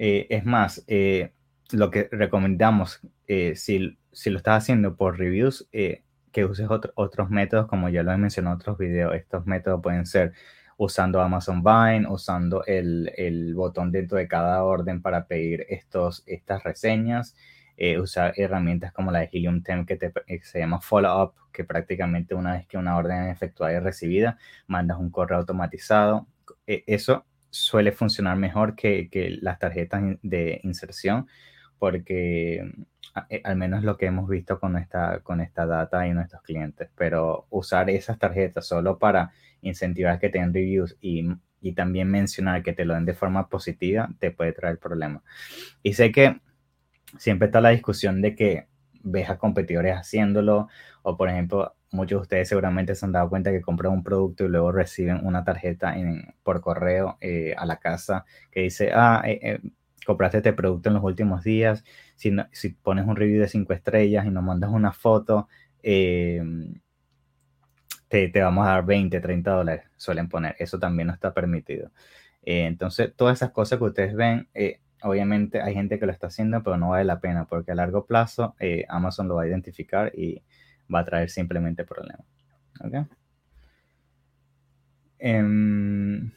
Eh, 0.00 0.28
es 0.30 0.44
más, 0.44 0.84
eh, 0.86 1.32
lo 1.72 1.90
que 1.90 2.08
recomendamos, 2.12 3.00
si, 3.26 3.98
si, 4.12 4.30
lo 4.30 4.36
estás 4.36 4.62
haciendo 4.62 4.96
por 4.96 5.18
reviews, 5.18 5.68
que 5.72 6.44
uses 6.44 6.68
otros 6.94 7.30
métodos, 7.30 7.66
como 7.66 7.88
ya 7.88 8.04
lo 8.04 8.12
he 8.12 8.16
mencionado 8.16 8.54
en 8.54 8.60
otros 8.60 8.78
videos, 8.78 9.14
estos 9.16 9.44
métodos 9.46 9.82
pueden 9.82 10.06
ser 10.06 10.34
usando 10.78 11.20
Amazon 11.20 11.62
Vine, 11.62 12.06
usando 12.08 12.64
el, 12.64 13.52
botón 13.54 13.90
dentro 13.90 14.16
de 14.16 14.28
cada 14.28 14.62
orden 14.62 15.02
para 15.02 15.26
pedir 15.26 15.66
estos, 15.68 16.22
estas 16.26 16.62
reseñas, 16.62 17.36
eh, 17.76 17.98
usar 17.98 18.32
herramientas 18.36 18.92
como 18.92 19.10
la 19.10 19.20
de 19.20 19.30
Helium 19.32 19.62
10 19.62 19.86
que, 19.86 19.96
te, 19.96 20.12
eh, 20.28 20.40
se 20.42 20.60
llama 20.60 20.80
Follow 20.80 21.24
Up, 21.24 21.34
que 21.52 21.64
prácticamente 21.64 22.34
una 22.34 22.54
vez 22.54 22.66
que 22.66 22.78
una 22.78 22.96
orden 22.96 23.24
es 23.24 23.36
efectuada 23.36 23.74
y 23.74 23.80
recibida, 23.80 24.38
mandas 24.68 24.98
un 24.98 25.10
correo 25.10 25.38
automatizado. 25.38 26.28
E, 26.66 26.84
eso 26.86 27.26
suele 27.50 27.90
funcionar 27.92 28.36
mejor 28.36 28.76
que, 28.76 29.08
las 29.42 29.58
tarjetas 29.58 30.02
de 30.22 30.60
inserción 30.62 31.26
porque 31.78 32.72
eh, 33.30 33.40
al 33.44 33.56
menos 33.56 33.82
lo 33.82 33.96
que 33.96 34.06
hemos 34.06 34.28
visto 34.28 34.60
con 34.60 34.76
esta, 34.76 35.20
con 35.20 35.40
esta 35.40 35.66
data 35.66 36.06
y 36.06 36.12
nuestros 36.12 36.42
clientes, 36.42 36.88
pero 36.96 37.46
usar 37.50 37.90
esas 37.90 38.18
tarjetas 38.18 38.66
solo 38.66 38.98
para 38.98 39.32
incentivar 39.62 40.18
que 40.18 40.28
tengan 40.28 40.54
reviews 40.54 40.96
y, 41.00 41.28
y 41.60 41.72
también 41.72 42.10
mencionar 42.10 42.62
que 42.62 42.72
te 42.72 42.84
lo 42.84 42.94
den 42.94 43.04
de 43.04 43.14
forma 43.14 43.48
positiva, 43.48 44.08
te 44.18 44.30
puede 44.30 44.52
traer 44.52 44.78
problemas. 44.78 45.22
Y 45.82 45.94
sé 45.94 46.12
que 46.12 46.40
siempre 47.18 47.46
está 47.46 47.60
la 47.60 47.70
discusión 47.70 48.20
de 48.20 48.34
que 48.34 48.68
ves 49.02 49.30
a 49.30 49.38
competidores 49.38 49.94
haciéndolo, 49.94 50.68
o 51.02 51.16
por 51.16 51.28
ejemplo, 51.28 51.74
muchos 51.90 52.18
de 52.18 52.22
ustedes 52.22 52.48
seguramente 52.48 52.94
se 52.94 53.06
han 53.06 53.12
dado 53.12 53.28
cuenta 53.30 53.50
que 53.50 53.62
compran 53.62 53.92
un 53.92 54.02
producto 54.02 54.44
y 54.44 54.48
luego 54.48 54.72
reciben 54.72 55.24
una 55.24 55.44
tarjeta 55.44 55.96
por 56.42 56.60
correo 56.60 57.16
eh, 57.20 57.54
a 57.56 57.64
la 57.64 57.78
casa 57.78 58.24
que 58.50 58.60
dice, 58.60 58.90
ah, 58.92 59.22
eh, 59.24 59.38
eh, 59.42 59.60
compraste 60.04 60.38
este 60.38 60.52
producto 60.52 60.88
en 60.90 60.96
los 60.96 61.04
últimos 61.04 61.44
días, 61.44 61.84
si, 62.16 62.34
si 62.52 62.70
pones 62.70 63.06
un 63.06 63.16
review 63.16 63.40
de 63.40 63.48
cinco 63.48 63.72
estrellas 63.72 64.26
y 64.26 64.30
nos 64.30 64.44
mandas 64.44 64.70
una 64.70 64.92
foto, 64.92 65.48
eh, 68.10 68.28
te, 68.30 68.40
vamos 68.40 68.66
a 68.66 68.70
dar 68.70 68.86
20, 68.86 69.20
30 69.20 69.50
dólares, 69.50 69.84
suelen 69.96 70.28
poner. 70.28 70.56
Eso 70.58 70.78
también 70.78 71.08
no 71.08 71.14
está 71.14 71.34
permitido. 71.34 71.90
Eh, 72.42 72.66
entonces, 72.66 73.12
todas 73.16 73.38
esas 73.38 73.50
cosas 73.50 73.78
que 73.78 73.84
ustedes 73.84 74.14
ven, 74.14 74.48
eh, 74.54 74.80
obviamente 75.02 75.60
hay 75.60 75.74
gente 75.74 75.98
que 75.98 76.06
lo 76.06 76.12
está 76.12 76.28
haciendo, 76.28 76.62
pero 76.62 76.76
no 76.76 76.90
vale 76.90 77.04
la 77.04 77.20
pena 77.20 77.46
porque 77.46 77.72
a 77.72 77.74
largo 77.74 78.06
plazo 78.06 78.54
eh, 78.58 78.84
Amazon 78.88 79.28
lo 79.28 79.36
va 79.36 79.42
a 79.42 79.48
identificar 79.48 80.12
y 80.16 80.42
va 80.92 81.00
a 81.00 81.04
traer 81.04 81.30
simplemente 81.30 81.84
problemas. 81.84 82.26
Em, 85.18 86.30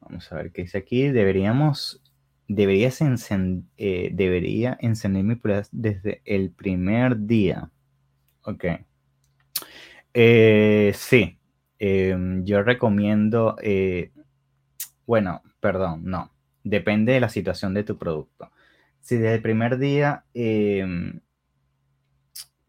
vamos 0.00 0.30
a 0.30 0.36
ver 0.36 0.52
qué 0.52 0.62
dice 0.62 0.78
aquí. 0.78 1.08
Deberíamos, 1.08 2.02
deberías 2.46 3.00
eh, 3.00 4.10
debería 4.12 4.76
encender 4.80 5.24
mi 5.24 5.36
prueba 5.36 5.62
desde 5.72 6.22
el 6.24 6.50
primer 6.50 7.26
día. 7.26 7.70
Ok. 8.42 8.64
Eh, 10.14 10.92
sí, 10.94 11.38
em, 11.78 12.44
yo 12.44 12.62
recomiendo, 12.62 13.56
bueno, 15.06 15.42
perdón, 15.60 16.02
no 16.04 16.32
depende 16.68 17.12
de 17.12 17.20
la 17.20 17.28
situación 17.28 17.74
de 17.74 17.84
tu 17.84 17.98
producto. 17.98 18.50
Si 19.00 19.16
desde 19.16 19.36
el 19.36 19.42
primer 19.42 19.78
día, 19.78 20.24
em, 20.34 21.20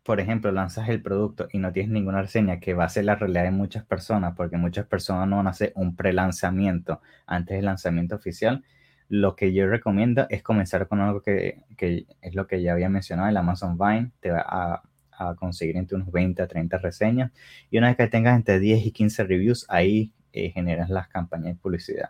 por 0.04 0.20
ejemplo, 0.20 0.52
lanzas 0.52 0.90
el 0.90 1.02
producto 1.02 1.48
y 1.52 1.60
no 1.60 1.72
tienes 1.72 1.92
ninguna 1.92 2.22
reseña 2.22 2.60
que 2.60 2.74
va 2.74 2.86
a 2.86 2.90
ser 2.90 3.06
la 3.06 3.16
realidad 3.16 3.44
de 3.44 3.52
muchas 3.52 3.86
personas, 3.86 4.36
porque 4.36 4.58
muchas 4.58 4.86
personas 4.88 5.28
no 5.28 5.38
van 5.38 5.48
a 5.48 5.52
hacer 5.52 5.72
un 5.76 5.96
pre-lanzamiento 5.96 7.02
antes 7.28 7.58
del 7.58 7.66
lanzamiento 7.66 8.16
oficial, 8.16 8.64
lo 9.10 9.36
que 9.36 9.54
yo 9.54 9.68
recomiendo 9.68 10.28
es 10.30 10.44
comenzar 10.44 10.88
con 10.88 11.02
algo 11.02 11.22
que, 11.22 11.64
es 12.22 12.36
lo 12.36 12.48
que 12.48 12.62
ya 12.62 12.74
había 12.74 12.90
mencionado, 12.90 13.30
el 13.30 13.38
Amazon 13.38 13.78
Vine 13.78 14.12
te 14.20 14.32
va 14.32 14.44
a, 14.48 14.84
conseguir 15.38 15.78
entre 15.78 15.96
unos 15.96 16.12
20 16.12 16.42
a 16.42 16.48
30 16.48 16.78
reseñas 16.78 17.32
y 17.70 17.78
una 17.78 17.88
vez 17.88 17.98
que 17.98 18.08
tengas 18.08 18.36
entre 18.36 18.60
10 18.60 18.86
y 18.86 18.92
15 18.92 19.24
reviews, 19.24 19.66
ahí 19.70 20.14
eh, 20.34 20.52
generas 20.52 20.90
las 20.90 21.08
campañas 21.08 21.56
de 21.56 21.56
publicidad 21.56 22.10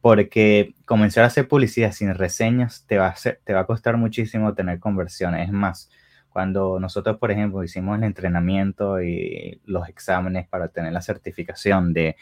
porque 0.00 0.74
comenzar 0.84 1.24
a 1.24 1.26
hacer 1.26 1.48
publicidad 1.48 1.90
sin 1.90 2.14
reseñas 2.14 2.84
te 2.86 2.96
va 2.96 3.08
a, 3.08 3.14
te 3.44 3.52
va 3.52 3.60
a 3.60 3.66
costar 3.66 3.96
muchísimo 3.96 4.54
tener 4.54 4.78
conversiones. 4.78 5.48
Es 5.48 5.52
más, 5.52 5.90
cuando 6.36 6.78
nosotros, 6.78 7.16
por 7.16 7.30
ejemplo, 7.30 7.64
hicimos 7.64 7.98
el 7.98 8.04
entrenamiento 8.04 9.02
y 9.02 9.60
los 9.64 9.88
exámenes 9.88 10.46
para 10.46 10.68
tener 10.68 10.92
la 10.92 11.00
certificación 11.00 11.92
de, 11.92 12.14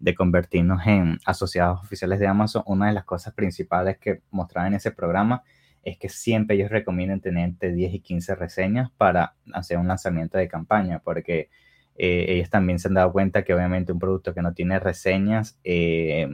de 0.00 0.14
convertirnos 0.14 0.84
en 0.86 1.18
asociados 1.26 1.80
oficiales 1.82 2.18
de 2.18 2.26
Amazon, 2.26 2.62
una 2.66 2.86
de 2.88 2.94
las 2.94 3.04
cosas 3.04 3.34
principales 3.34 3.98
que 3.98 4.22
mostraban 4.30 4.72
en 4.72 4.78
ese 4.78 4.90
programa 4.90 5.42
es 5.88 5.98
que 5.98 6.08
siempre 6.08 6.56
ellos 6.56 6.70
recomiendan 6.70 7.20
tener 7.20 7.44
entre 7.44 7.72
10 7.72 7.94
y 7.94 8.00
15 8.00 8.34
reseñas 8.34 8.90
para 8.96 9.34
hacer 9.52 9.78
un 9.78 9.88
lanzamiento 9.88 10.38
de 10.38 10.48
campaña, 10.48 11.00
porque 11.00 11.50
eh, 11.96 12.26
ellos 12.28 12.50
también 12.50 12.78
se 12.78 12.88
han 12.88 12.94
dado 12.94 13.12
cuenta 13.12 13.44
que 13.44 13.54
obviamente 13.54 13.92
un 13.92 13.98
producto 13.98 14.34
que 14.34 14.42
no 14.42 14.54
tiene 14.54 14.78
reseñas 14.78 15.58
eh, 15.64 16.28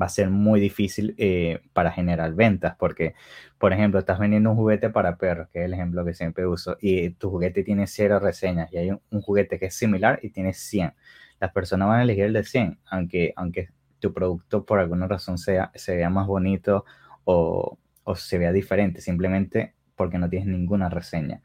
va 0.00 0.06
a 0.06 0.08
ser 0.08 0.30
muy 0.30 0.60
difícil 0.60 1.14
eh, 1.18 1.60
para 1.72 1.90
generar 1.90 2.32
ventas, 2.34 2.76
porque, 2.78 3.14
por 3.58 3.72
ejemplo, 3.72 3.98
estás 4.00 4.18
vendiendo 4.18 4.50
un 4.50 4.56
juguete 4.56 4.90
para 4.90 5.16
perros, 5.16 5.48
que 5.52 5.60
es 5.60 5.64
el 5.66 5.74
ejemplo 5.74 6.04
que 6.04 6.14
siempre 6.14 6.46
uso, 6.46 6.76
y 6.80 7.10
tu 7.10 7.30
juguete 7.30 7.62
tiene 7.64 7.86
cero 7.86 8.18
reseñas, 8.20 8.72
y 8.72 8.78
hay 8.78 8.90
un, 8.90 9.20
juguete 9.22 9.58
que 9.58 9.66
es 9.66 9.74
similar 9.74 10.20
y 10.22 10.30
tiene 10.30 10.52
100. 10.52 10.94
Las 11.40 11.52
personas 11.52 11.88
van 11.88 12.00
a 12.00 12.02
elegir 12.02 12.24
el 12.24 12.32
de 12.34 12.44
100, 12.44 12.78
aunque, 12.90 13.32
aunque 13.36 13.70
tu 13.98 14.12
producto 14.12 14.64
por 14.64 14.78
alguna 14.78 15.06
razón 15.06 15.38
sea, 15.38 15.70
se 15.74 15.96
vea 15.96 16.10
más 16.10 16.26
bonito 16.26 16.84
o, 17.24 17.78
o 18.10 18.16
se 18.16 18.38
vea 18.38 18.52
diferente, 18.52 19.00
simplemente 19.00 19.74
porque 20.00 20.18
no 20.18 20.30
tienes 20.30 20.48
ninguna 20.48 20.88
reseña. 20.88 21.42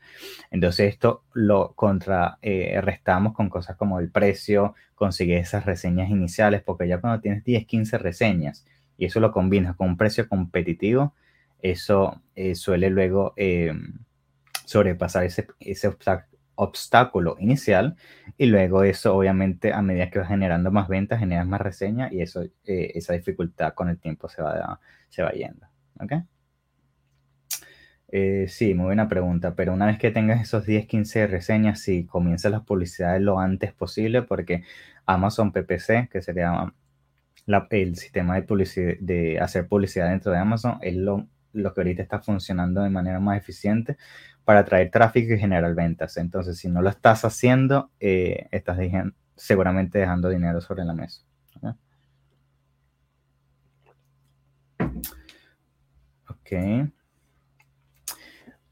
Entonces 0.49 0.93
esto 0.93 1.25
lo 1.33 1.73
contrarrestamos 1.73 3.31
eh, 3.31 3.35
con 3.35 3.49
cosas 3.49 3.75
como 3.75 3.99
el 3.99 4.09
precio, 4.09 4.75
conseguir 4.95 5.37
esas 5.37 5.65
reseñas 5.65 6.09
iniciales, 6.09 6.63
porque 6.63 6.87
ya 6.87 7.01
cuando 7.01 7.19
tienes 7.19 7.43
10, 7.43 7.65
15 7.65 7.97
reseñas 7.97 8.65
y 8.97 9.05
eso 9.07 9.19
lo 9.19 9.33
combinas 9.33 9.75
con 9.75 9.89
un 9.89 9.97
precio 9.97 10.29
competitivo, 10.29 11.13
eso 11.61 12.21
eh, 12.35 12.55
suele 12.55 12.89
luego 12.89 13.33
eh, 13.35 13.73
sobrepasar 14.63 15.25
ese, 15.25 15.47
ese 15.59 15.93
obstáculo 16.55 17.35
inicial 17.39 17.97
y 18.37 18.45
luego 18.45 18.83
eso 18.83 19.17
obviamente 19.17 19.73
a 19.73 19.81
medida 19.81 20.09
que 20.09 20.19
vas 20.19 20.29
generando 20.29 20.71
más 20.71 20.87
ventas 20.87 21.19
generas 21.19 21.45
más 21.45 21.59
reseñas 21.59 22.13
y 22.13 22.21
eso 22.21 22.43
esa 22.63 23.11
dificultad 23.13 23.73
con 23.73 23.89
el 23.89 23.99
tiempo 23.99 24.29
se 24.29 24.41
va, 24.41 24.79
se 25.09 25.23
va 25.23 25.31
yendo. 25.31 25.67
¿okay? 25.99 26.23
Eh, 28.09 28.45
sí, 28.47 28.73
muy 28.73 28.85
buena 28.85 29.07
pregunta, 29.09 29.55
pero 29.55 29.73
una 29.73 29.87
vez 29.87 29.97
que 29.97 30.11
tengas 30.11 30.41
esos 30.41 30.65
10, 30.65 30.87
15 30.87 31.27
reseñas, 31.27 31.79
sí, 31.81 32.05
comienza 32.05 32.49
las 32.49 32.61
publicidades 32.63 33.21
lo 33.21 33.39
antes 33.39 33.73
posible 33.73 34.21
porque 34.21 34.63
Amazon 35.05 35.51
PPC, 35.51 36.09
que 36.09 36.21
sería 36.21 36.73
el 37.69 37.95
sistema 37.95 38.39
de, 38.39 38.97
de 39.01 39.39
hacer 39.39 39.67
publicidad 39.67 40.09
dentro 40.09 40.31
de 40.31 40.37
Amazon, 40.39 40.79
es 40.81 40.95
lo, 40.95 41.27
lo 41.53 41.73
que 41.73 41.81
ahorita 41.81 42.03
está 42.03 42.19
funcionando 42.21 42.81
de 42.81 42.89
manera 42.89 43.19
más 43.19 43.37
eficiente 43.37 43.97
para 44.45 44.61
atraer 44.61 44.91
tráfico 44.91 45.33
y 45.33 45.39
generar 45.39 45.73
ventas. 45.75 46.17
Entonces, 46.17 46.57
si 46.57 46.69
no 46.69 46.81
lo 46.81 46.89
estás 46.89 47.25
haciendo, 47.25 47.91
eh, 47.99 48.47
estás 48.51 48.77
seguramente 49.35 49.99
dejando 49.99 50.29
dinero 50.29 50.61
sobre 50.61 50.85
la 50.85 50.93
mesa. 50.93 51.21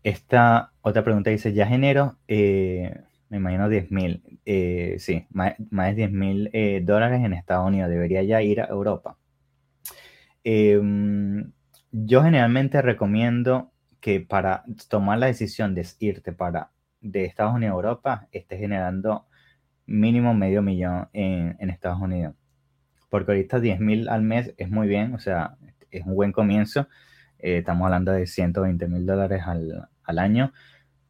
Esta 0.03 0.73
otra 0.81 1.03
pregunta 1.03 1.29
dice, 1.29 1.53
ya 1.53 1.65
genero, 1.65 2.17
eh, 2.27 2.93
me 3.29 3.37
imagino 3.37 3.69
10 3.69 3.89
mil, 3.91 4.39
eh, 4.45 4.97
sí, 4.99 5.25
más, 5.31 5.55
de 5.57 5.93
10 5.95 6.11
mil 6.11 6.49
eh, 6.51 6.81
dólares 6.83 7.23
en 7.23 7.33
Estados 7.33 7.67
Unidos, 7.67 7.89
debería 7.89 8.21
ya 8.23 8.41
ir 8.41 8.59
a 8.61 8.65
Europa. 8.65 9.17
Em, 10.43 11.53
yo 11.91 12.21
generalmente 12.23 12.81
recomiendo 12.81 13.71
que 14.01 14.19
para 14.19 14.65
tomar 14.89 15.19
la 15.19 15.27
decisión 15.27 15.73
de 15.73 15.87
irte 15.99 16.33
para 16.33 16.71
de 16.99 17.23
Estados 17.25 17.55
Unidos 17.55 17.73
a 17.73 17.75
Europa, 17.75 18.27
estés 18.33 18.59
generando 18.59 19.25
mínimo 19.85 20.33
medio 20.33 20.61
millón 20.61 21.09
en, 21.13 21.69
Estados 21.69 22.01
Unidos. 22.01 22.35
Porque 23.09 23.31
ahorita 23.31 23.59
10 23.61 23.79
mil 23.79 24.09
al 24.09 24.23
mes 24.23 24.53
es 24.57 24.69
muy 24.69 24.87
bien, 24.87 25.13
o 25.15 25.19
sea, 25.19 25.57
es 25.91 26.05
un 26.05 26.15
buen 26.15 26.31
comienzo. 26.33 26.87
estamos 27.39 27.85
hablando 27.85 28.11
de 28.11 28.27
120 28.27 28.87
mil 28.87 29.05
dólares 29.05 29.43
al, 29.45 29.89
al 30.03 30.19
año, 30.19 30.53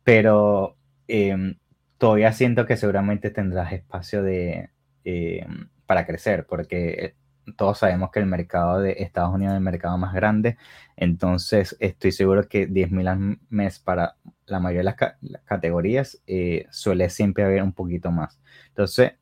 pero 0.04 0.78
em, 1.08 1.58
todavía 1.98 2.34
siento 2.34 2.66
que 2.66 2.78
seguramente 2.78 3.30
tendrás 3.32 3.74
espacio 3.74 4.24
de, 4.24 4.70
em, 5.04 5.70
para 5.86 6.06
crecer, 6.06 6.46
porque 6.46 7.16
todos 7.58 7.80
sabemos 7.80 8.12
que 8.12 8.20
el 8.20 8.26
mercado 8.26 8.80
de 8.80 8.96
Estados 9.00 9.34
Unidos 9.34 9.54
es 9.54 9.58
el 9.58 9.64
mercado 9.64 9.98
más 9.98 10.14
grande, 10.14 10.58
entonces 10.96 11.76
estoy 11.80 12.12
seguro 12.12 12.48
que 12.48 12.68
10 12.68 12.92
mil 12.92 13.08
al 13.08 13.40
mes 13.50 13.80
para 13.80 14.16
la 14.46 14.60
mayoría 14.60 14.92
de 14.92 15.18
las, 15.22 15.44
categorías 15.46 16.22
eh, 16.28 16.66
suele 16.72 17.10
siempre 17.10 17.44
haber 17.44 17.64
un 17.64 17.74
poquito 17.74 18.12
más. 18.12 18.40
Entonces, 18.70 19.14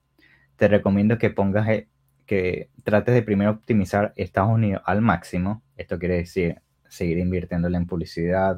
te 0.55 0.67
recomiendo 0.67 1.17
que 1.17 1.29
pongas, 1.29 1.67
eh, 1.69 1.88
que 2.25 2.69
trates 2.84 3.13
de 3.15 3.23
primero 3.23 3.51
optimizar 3.51 4.13
Estados 4.15 4.51
Unidos 4.51 4.81
al 4.86 5.01
máximo. 5.01 5.63
Esto 5.77 5.99
quiere 5.99 6.17
decir 6.17 6.62
seguir 6.88 7.17
invirtiéndole 7.17 7.77
en 7.77 7.88
publicidad, 7.88 8.57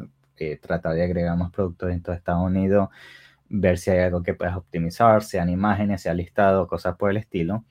tratar 0.62 0.96
de 0.96 1.04
agregar 1.04 1.38
más 1.38 1.52
productos 1.52 1.90
de 1.90 1.96
Estados 1.96 2.44
Unidos, 2.44 2.90
ver 3.50 3.78
si 3.78 3.92
hay 3.92 4.00
algo 4.00 4.24
que 4.24 4.34
puedas 4.34 4.58
optimizar, 4.58 5.24
sean 5.24 5.50
imágenes, 5.50 6.02
sea 6.02 6.14
listado, 6.14 6.68
cosas 6.68 6.96
por 6.98 7.12
el 7.12 7.18
estilo. 7.18 7.66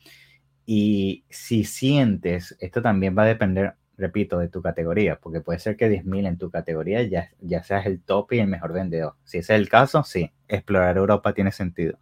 Y 0.64 1.24
si 1.28 1.64
sientes, 1.64 2.56
esto 2.60 2.82
también 2.82 3.16
va 3.18 3.24
a 3.24 3.26
depender, 3.26 3.74
repito, 3.96 4.38
de 4.38 4.48
tu 4.48 4.62
categoría, 4.62 5.18
porque 5.20 5.40
puede 5.40 5.58
ser 5.58 5.76
que 5.76 5.88
10.000 5.88 6.26
en 6.26 6.38
tu 6.38 6.50
categoría 6.50 7.02
ya, 7.02 7.30
ya 7.40 7.62
seas 7.62 7.86
el 7.86 8.00
top 8.02 8.32
y 8.32 8.38
el 8.38 8.48
mejor 8.48 8.72
vendedor. 8.72 9.16
Si 9.24 9.38
ese 9.38 9.54
es 9.54 9.60
el 9.60 9.68
caso, 9.68 10.04
sí, 10.04 10.32
explorar 10.48 10.96
Europa 10.96 11.34
tiene 11.34 11.52
sentido. 11.52 11.98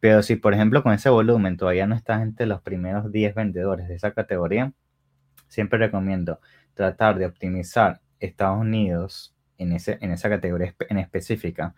Pero 0.00 0.22
si, 0.22 0.36
por 0.36 0.54
ejemplo, 0.54 0.82
con 0.82 0.92
ese 0.92 1.08
volumen 1.10 1.56
todavía 1.56 1.86
no 1.86 1.94
estás 1.94 2.22
entre 2.22 2.46
los 2.46 2.60
primeros 2.62 3.10
10 3.10 3.34
vendedores 3.34 3.88
de 3.88 3.94
esa 3.94 4.12
categoría, 4.12 4.72
siempre 5.48 5.78
recomiendo 5.78 6.40
tratar 6.74 7.18
de 7.18 7.26
optimizar 7.26 8.00
Estados 8.20 8.60
Unidos 8.60 9.35
en, 9.58 9.72
ese, 9.72 9.98
en 10.00 10.12
esa 10.12 10.28
categoría 10.28 10.74
en 10.88 10.98
específica 10.98 11.74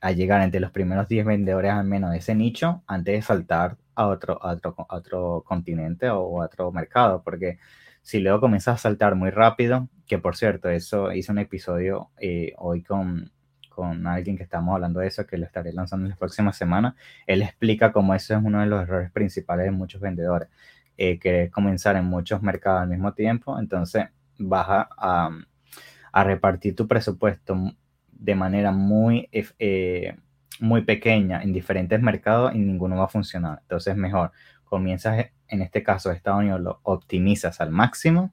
a 0.00 0.12
llegar 0.12 0.42
entre 0.42 0.60
los 0.60 0.70
primeros 0.70 1.08
10 1.08 1.26
vendedores 1.26 1.72
al 1.72 1.84
menos 1.84 2.12
de 2.12 2.18
ese 2.18 2.34
nicho 2.34 2.82
antes 2.86 3.14
de 3.14 3.22
saltar 3.22 3.76
a 3.94 4.06
otro, 4.08 4.38
otro, 4.42 4.74
otro 4.88 5.42
continente 5.46 6.08
o 6.10 6.42
a 6.42 6.44
otro 6.46 6.70
mercado, 6.70 7.22
porque 7.22 7.58
si 8.02 8.20
luego 8.20 8.40
comienzas 8.40 8.76
a 8.76 8.78
saltar 8.78 9.14
muy 9.16 9.30
rápido, 9.30 9.88
que 10.06 10.18
por 10.18 10.36
cierto, 10.36 10.68
eso 10.68 11.12
hice 11.12 11.32
un 11.32 11.38
episodio 11.38 12.10
eh, 12.18 12.52
hoy 12.58 12.82
con, 12.82 13.32
con 13.68 14.06
alguien 14.06 14.36
que 14.36 14.44
estamos 14.44 14.74
hablando 14.74 15.00
de 15.00 15.08
eso, 15.08 15.26
que 15.26 15.38
lo 15.38 15.46
estaré 15.46 15.72
lanzando 15.72 16.06
en 16.06 16.10
la 16.10 16.16
próxima 16.16 16.52
semana, 16.52 16.94
él 17.26 17.42
explica 17.42 17.90
cómo 17.90 18.14
eso 18.14 18.34
es 18.34 18.44
uno 18.44 18.60
de 18.60 18.66
los 18.66 18.82
errores 18.82 19.10
principales 19.10 19.64
de 19.64 19.72
muchos 19.72 20.00
vendedores, 20.00 20.48
eh, 20.98 21.18
que 21.18 21.50
comenzar 21.50 21.96
en 21.96 22.04
muchos 22.04 22.42
mercados 22.42 22.82
al 22.82 22.88
mismo 22.88 23.12
tiempo, 23.12 23.58
entonces 23.58 24.06
baja 24.38 24.88
a 24.96 25.30
a 26.16 26.24
repartir 26.24 26.74
tu 26.74 26.88
presupuesto 26.88 27.74
de 28.10 28.34
manera 28.34 28.72
muy, 28.72 29.28
eh, 29.58 30.16
muy 30.60 30.80
pequeña 30.80 31.42
en 31.42 31.52
diferentes 31.52 32.00
mercados 32.00 32.54
y 32.54 32.58
ninguno 32.58 32.96
va 32.96 33.04
a 33.04 33.08
funcionar. 33.08 33.58
Entonces, 33.60 33.96
mejor 33.96 34.32
comienzas, 34.64 35.26
en 35.46 35.60
este 35.60 35.82
caso, 35.82 36.10
Estados 36.10 36.40
Unidos, 36.40 36.62
lo 36.62 36.80
optimizas 36.84 37.60
al 37.60 37.70
máximo 37.70 38.32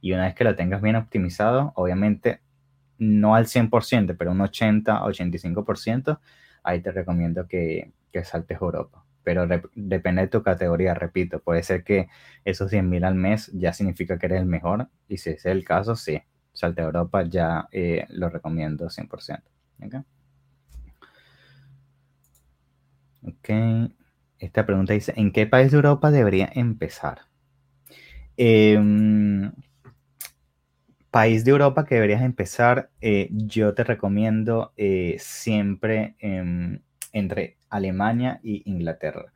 Y 0.00 0.12
una 0.12 0.24
vez 0.24 0.34
que 0.34 0.44
lo 0.44 0.56
tengas 0.56 0.82
bien 0.82 0.96
optimizado, 0.96 1.72
obviamente 1.76 2.40
no 2.98 3.36
al 3.36 3.46
100%, 3.46 4.16
pero 4.18 4.32
un 4.32 4.40
80, 4.40 5.00
85%, 5.04 6.20
ahí 6.64 6.80
te 6.82 6.92
recomiendo 6.92 7.46
que, 7.48 7.92
que 8.12 8.24
saltes 8.24 8.60
a 8.60 8.64
Europa. 8.64 9.04
Pero 9.24 9.46
depende 9.74 10.22
de 10.22 10.28
tu 10.28 10.42
categoría, 10.42 10.94
repito, 10.94 11.40
puede 11.40 11.62
ser 11.62 11.84
que 11.84 12.08
esos 12.44 12.72
100.000 12.72 13.04
al 13.04 13.14
mes 13.14 13.50
ya 13.54 13.72
significa 13.72 14.18
que 14.18 14.26
eres 14.26 14.40
el 14.40 14.46
mejor 14.46 14.88
y 15.08 15.18
si 15.18 15.30
es 15.30 15.46
el 15.46 15.64
caso, 15.64 15.94
sí, 15.96 16.22
salte 16.52 16.82
a 16.82 16.84
Europa 16.84 17.22
ya 17.22 17.68
eh, 17.72 18.06
lo 18.10 18.28
recomiendo 18.28 18.88
100%. 18.88 19.42
¿okay? 19.86 20.00
ok, 23.22 23.92
esta 24.38 24.66
pregunta 24.66 24.92
dice, 24.92 25.12
¿en 25.16 25.32
qué 25.32 25.46
país 25.46 25.70
de 25.70 25.76
Europa 25.76 26.10
debería 26.10 26.50
empezar? 26.54 27.22
Em, 28.36 29.52
país 31.10 31.44
de 31.44 31.50
Europa 31.50 31.84
que 31.84 31.96
deberías 31.96 32.22
empezar, 32.22 32.90
eh, 33.00 33.28
yo 33.30 33.74
te 33.74 33.84
recomiendo 33.84 34.72
eh, 34.76 35.16
siempre 35.18 36.14
em, 36.20 36.80
entre 37.12 37.58
Alemania 37.68 38.40
y 38.42 38.62
Inglaterra. 38.70 39.32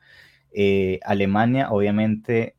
Alemania, 1.03 1.71
obviamente, 1.73 2.55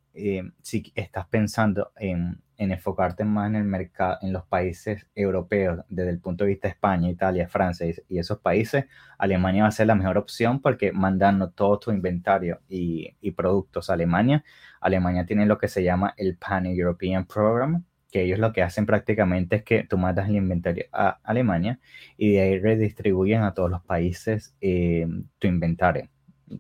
si 0.62 0.94
estás 0.96 1.28
pensando 1.28 1.92
en, 1.98 2.42
enfocarte 2.58 3.26
más 3.26 3.50
en 3.50 3.56
el 3.56 3.66
mercado, 3.66 4.18
en 4.22 4.32
los 4.32 4.46
países 4.46 5.08
europeos, 5.14 5.84
desde 5.90 6.12
el 6.12 6.20
punto 6.20 6.46
de 6.46 6.52
vista 6.52 6.68
de 6.68 6.74
España, 6.74 7.10
Italia, 7.10 7.50
Francia 7.50 7.88
y, 8.08 8.18
esos 8.18 8.40
países, 8.40 8.86
Alemania 9.18 9.64
va 9.64 9.70
a 9.70 9.72
ser 9.72 9.88
la 9.88 9.96
mejor 9.96 10.18
opción 10.18 10.62
porque 10.62 10.92
mandando 10.92 11.50
todo 11.52 11.80
tu 11.80 11.92
inventario 11.92 12.62
y, 12.70 13.14
productos 13.32 13.90
a 13.90 13.94
Alemania, 13.94 14.44
Alemania 14.80 15.26
tiene 15.26 15.46
lo 15.46 15.58
que 15.58 15.68
se 15.68 15.84
llama 15.84 16.14
el 16.18 16.38
Pan 16.38 16.66
European 16.66 17.26
Program, 17.26 17.84
que 18.10 18.22
ellos 18.22 18.40
lo 18.40 18.54
que 18.54 18.64
hacen 18.64 18.86
prácticamente 18.86 19.58
es 19.58 19.64
que 19.64 19.84
tú 19.84 19.98
mandas 19.98 20.30
el 20.30 20.38
inventario 20.38 20.86
a 20.94 21.20
Alemania 21.24 21.80
y 22.18 22.34
de 22.34 22.42
ahí 22.42 22.60
redistribuyen 22.60 23.44
a 23.44 23.54
todos 23.54 23.70
los 23.70 23.84
países 23.84 24.56
eh, 24.62 25.06
tu 25.40 25.48
inventario, 25.48 26.08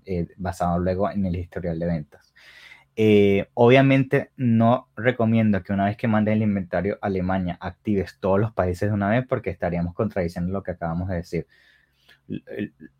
eh, 0.05 0.27
basado 0.35 0.79
luego 0.79 1.09
en 1.09 1.25
el 1.25 1.37
historial 1.37 1.79
de 1.79 1.85
ventas. 1.85 2.24
Eh, 2.97 3.49
obviamente 3.55 4.31
no 4.37 4.87
recomiendo 4.95 5.61
que 5.63 5.73
una 5.73 5.85
vez 5.85 5.97
que 5.97 6.07
mandes 6.07 6.33
el 6.33 6.43
inventario 6.43 6.97
a 7.01 7.07
Alemania 7.07 7.57
actives 7.59 8.17
todos 8.21 8.39
los 8.39 8.53
países 8.53 8.89
de 8.89 8.95
una 8.95 9.09
vez 9.09 9.25
porque 9.27 9.49
estaríamos 9.49 9.93
contradiciendo 9.93 10.53
lo 10.53 10.63
que 10.63 10.71
acabamos 10.71 11.09
de 11.09 11.15
decir. 11.15 11.47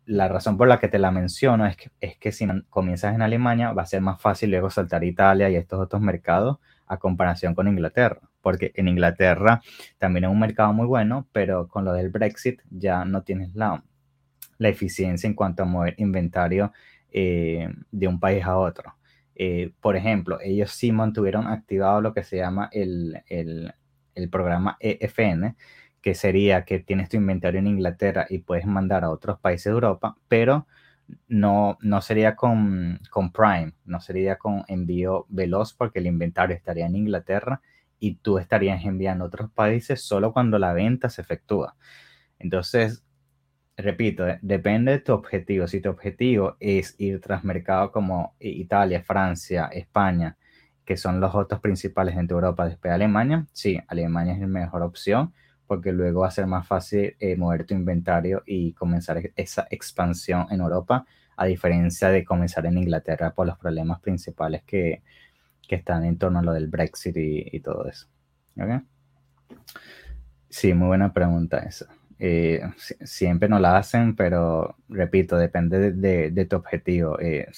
La 0.04 0.28
razón 0.28 0.56
por 0.56 0.68
la 0.68 0.78
que 0.78 0.88
te 0.88 0.98
la 0.98 1.10
menciono 1.10 1.66
es 1.66 1.76
que, 1.76 1.90
es 2.00 2.16
que 2.18 2.30
si 2.30 2.46
comienzas 2.68 3.14
en 3.14 3.22
Alemania 3.22 3.72
va 3.72 3.82
a 3.82 3.86
ser 3.86 4.00
más 4.02 4.20
fácil 4.20 4.50
luego 4.50 4.70
saltar 4.70 5.02
Italia 5.02 5.48
y 5.50 5.56
estos 5.56 5.80
otros 5.80 6.02
mercados 6.02 6.58
a 6.86 6.98
comparación 6.98 7.54
con 7.54 7.66
Inglaterra, 7.66 8.20
porque 8.40 8.72
en 8.76 8.88
Inglaterra 8.88 9.62
también 9.98 10.24
es 10.24 10.30
un 10.30 10.38
mercado 10.38 10.72
muy 10.72 10.86
bueno, 10.86 11.26
pero 11.32 11.68
con 11.68 11.84
lo 11.84 11.92
del 11.92 12.10
Brexit 12.10 12.60
ya 12.70 13.04
no 13.04 13.22
tienes 13.22 13.54
la, 13.54 13.82
eficiencia 14.60 15.26
en 15.26 15.34
cuanto 15.34 15.62
a 15.64 15.66
mover 15.66 15.94
inventario 15.98 16.72
eh, 17.10 17.68
de 17.90 18.08
un 18.08 18.20
país 18.20 18.44
a 18.44 18.56
otro. 18.56 18.94
Eh, 19.38 19.72
por 19.80 19.96
ejemplo, 19.96 20.38
ellos 20.42 20.70
sí 20.72 20.92
mantuvieron 20.92 21.46
activado 21.46 22.00
lo 22.00 22.14
que 22.14 22.24
se 22.24 22.38
llama 22.38 22.68
el, 22.72 23.22
el, 23.28 23.74
el 24.14 24.30
programa 24.30 24.78
EFN, 24.80 25.56
que 26.00 26.14
sería 26.14 26.64
que 26.64 26.78
tienes 26.80 27.08
tu 27.08 27.16
inventario 27.18 27.60
en 27.60 27.66
Inglaterra 27.66 28.26
y 28.30 28.38
puedes 28.38 28.66
mandar 28.66 29.04
a 29.04 29.10
otros 29.10 29.38
países 29.38 29.66
de 29.66 29.72
Europa, 29.72 30.16
pero 30.28 30.66
no, 31.28 31.78
no 31.80 32.00
sería 32.00 32.34
con, 32.36 33.00
con, 33.10 33.32
Prime, 33.32 33.72
no 33.84 34.00
sería 34.00 34.38
con 34.38 34.64
envío 34.68 35.26
veloz 35.28 35.74
porque 35.74 35.98
el 36.00 36.06
inventario 36.06 36.56
estaría 36.56 36.86
en 36.86 36.96
Inglaterra 36.96 37.60
y 37.98 38.16
tú 38.16 38.38
estarías 38.38 38.84
enviando 38.84 39.24
a 39.24 39.28
otros 39.28 39.50
países 39.50 40.02
solo 40.02 40.32
cuando 40.32 40.58
la 40.58 40.72
venta 40.72 41.10
se 41.10 41.22
efectúa. 41.22 41.76
Entonces, 42.38 43.05
repito, 43.76 44.24
depende 44.42 44.92
de 44.92 44.98
tu 45.00 45.12
objetivo. 45.12 45.66
Si 45.66 45.80
tu 45.80 45.90
objetivo 45.90 46.56
es 46.60 46.94
ir 46.98 47.20
tras 47.20 47.44
mercado 47.44 47.92
como 47.92 48.34
Italia, 48.40 49.02
Francia, 49.02 49.66
España, 49.72 50.36
que 50.84 50.96
son 50.96 51.20
los 51.20 51.34
otros 51.34 51.60
principales 51.60 52.16
en 52.16 52.30
Europa 52.30 52.64
después 52.64 52.90
de 52.90 52.94
Alemania, 52.94 53.46
sí, 53.52 53.80
Alemania 53.88 54.34
es 54.34 54.40
la 54.40 54.46
mejor 54.46 54.82
opción 54.82 55.32
porque 55.66 55.92
luego 55.92 56.20
va 56.20 56.28
a 56.28 56.30
ser 56.30 56.46
más 56.46 56.66
fácil 56.66 57.16
eh, 57.18 57.36
mover 57.36 57.66
tu 57.66 57.74
inventario 57.74 58.42
y 58.46 58.72
comenzar 58.72 59.20
esa 59.34 59.66
expansión 59.70 60.46
en 60.50 60.60
Europa, 60.60 61.04
a 61.36 61.46
diferencia 61.46 62.08
de 62.08 62.24
comenzar 62.24 62.66
en 62.66 62.78
Inglaterra 62.78 63.34
por 63.34 63.46
los 63.46 63.58
problemas 63.58 64.00
principales 64.00 64.62
que, 64.62 65.02
que 65.66 65.74
están 65.74 66.04
en 66.04 66.18
torno 66.18 66.38
a 66.38 66.42
lo 66.42 66.52
del 66.52 66.68
Brexit 66.68 67.16
y, 67.16 67.48
y 67.52 67.60
todo 67.60 67.86
eso. 67.88 68.06
¿Okay? 68.56 68.80
Sí, 70.48 70.72
muy 70.72 70.86
buena 70.86 71.12
pregunta 71.12 71.58
esa. 71.58 71.86
Eh, 72.18 72.62
siempre 73.04 73.46
no 73.48 73.58
la 73.58 73.76
hacen, 73.76 74.16
pero 74.16 74.76
repito, 74.88 75.36
depende 75.36 75.92
de, 75.92 76.44
tu 76.46 76.56
objetivo 76.56 77.18
eh, 77.20 77.48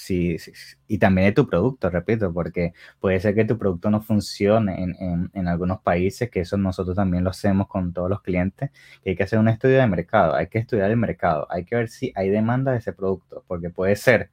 y 0.89 0.99
también 0.99 1.29
de 1.29 1.33
tu 1.33 1.49
producto, 1.49 1.91
repito, 1.91 2.33
porque 2.33 2.73
puede 2.99 3.21
ser 3.21 3.37
que 3.37 3.45
tu 3.45 3.57
producto 3.57 3.89
no 3.91 4.01
funcione 4.01 4.83
en, 4.83 5.31
en, 5.33 5.49
algunos 5.49 5.81
países, 5.81 6.29
que 6.31 6.41
eso 6.41 6.57
nosotros 6.57 6.97
también 6.97 7.23
lo 7.23 7.31
hacemos 7.31 7.69
con 7.69 7.93
todos 7.93 8.11
los 8.11 8.21
clientes, 8.23 8.71
que 9.05 9.11
hay 9.11 9.17
que 9.17 9.23
hacer 9.23 9.39
un 9.39 9.49
estudio 9.49 9.79
de 9.79 9.87
mercado, 9.87 10.35
hay 10.35 10.49
que 10.49 10.59
estudiar 10.59 10.91
el 10.91 10.97
mercado, 10.97 11.47
hay 11.51 11.65
que 11.65 11.77
ver 11.77 11.89
si 11.89 12.13
hay 12.17 12.29
demanda 12.29 12.73
de 12.73 12.79
ese 12.79 12.93
producto, 12.93 13.45
porque 13.47 13.71
puede 13.71 13.95
ser 13.95 14.31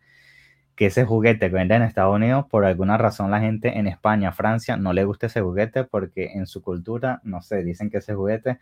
que 0.76 0.88
ese 0.88 1.06
juguete 1.06 1.50
que 1.50 1.56
vende 1.56 1.76
en 1.76 1.84
Estados 1.84 2.16
Unidos, 2.16 2.46
por 2.50 2.66
alguna 2.66 2.98
razón 2.98 3.32
la 3.32 3.40
gente 3.40 3.78
en 3.78 3.88
España, 3.88 4.32
Francia, 4.34 4.78
no 4.78 4.94
le 4.94 5.06
guste 5.06 5.28
ese 5.28 5.42
juguete 5.42 5.86
porque 5.86 6.34
en 6.34 6.48
su 6.48 6.62
cultura, 6.62 7.22
no 7.24 7.42
sé, 7.42 7.64
dicen 7.64 7.90
que 7.90 8.00
ese 8.00 8.14
juguete 8.16 8.60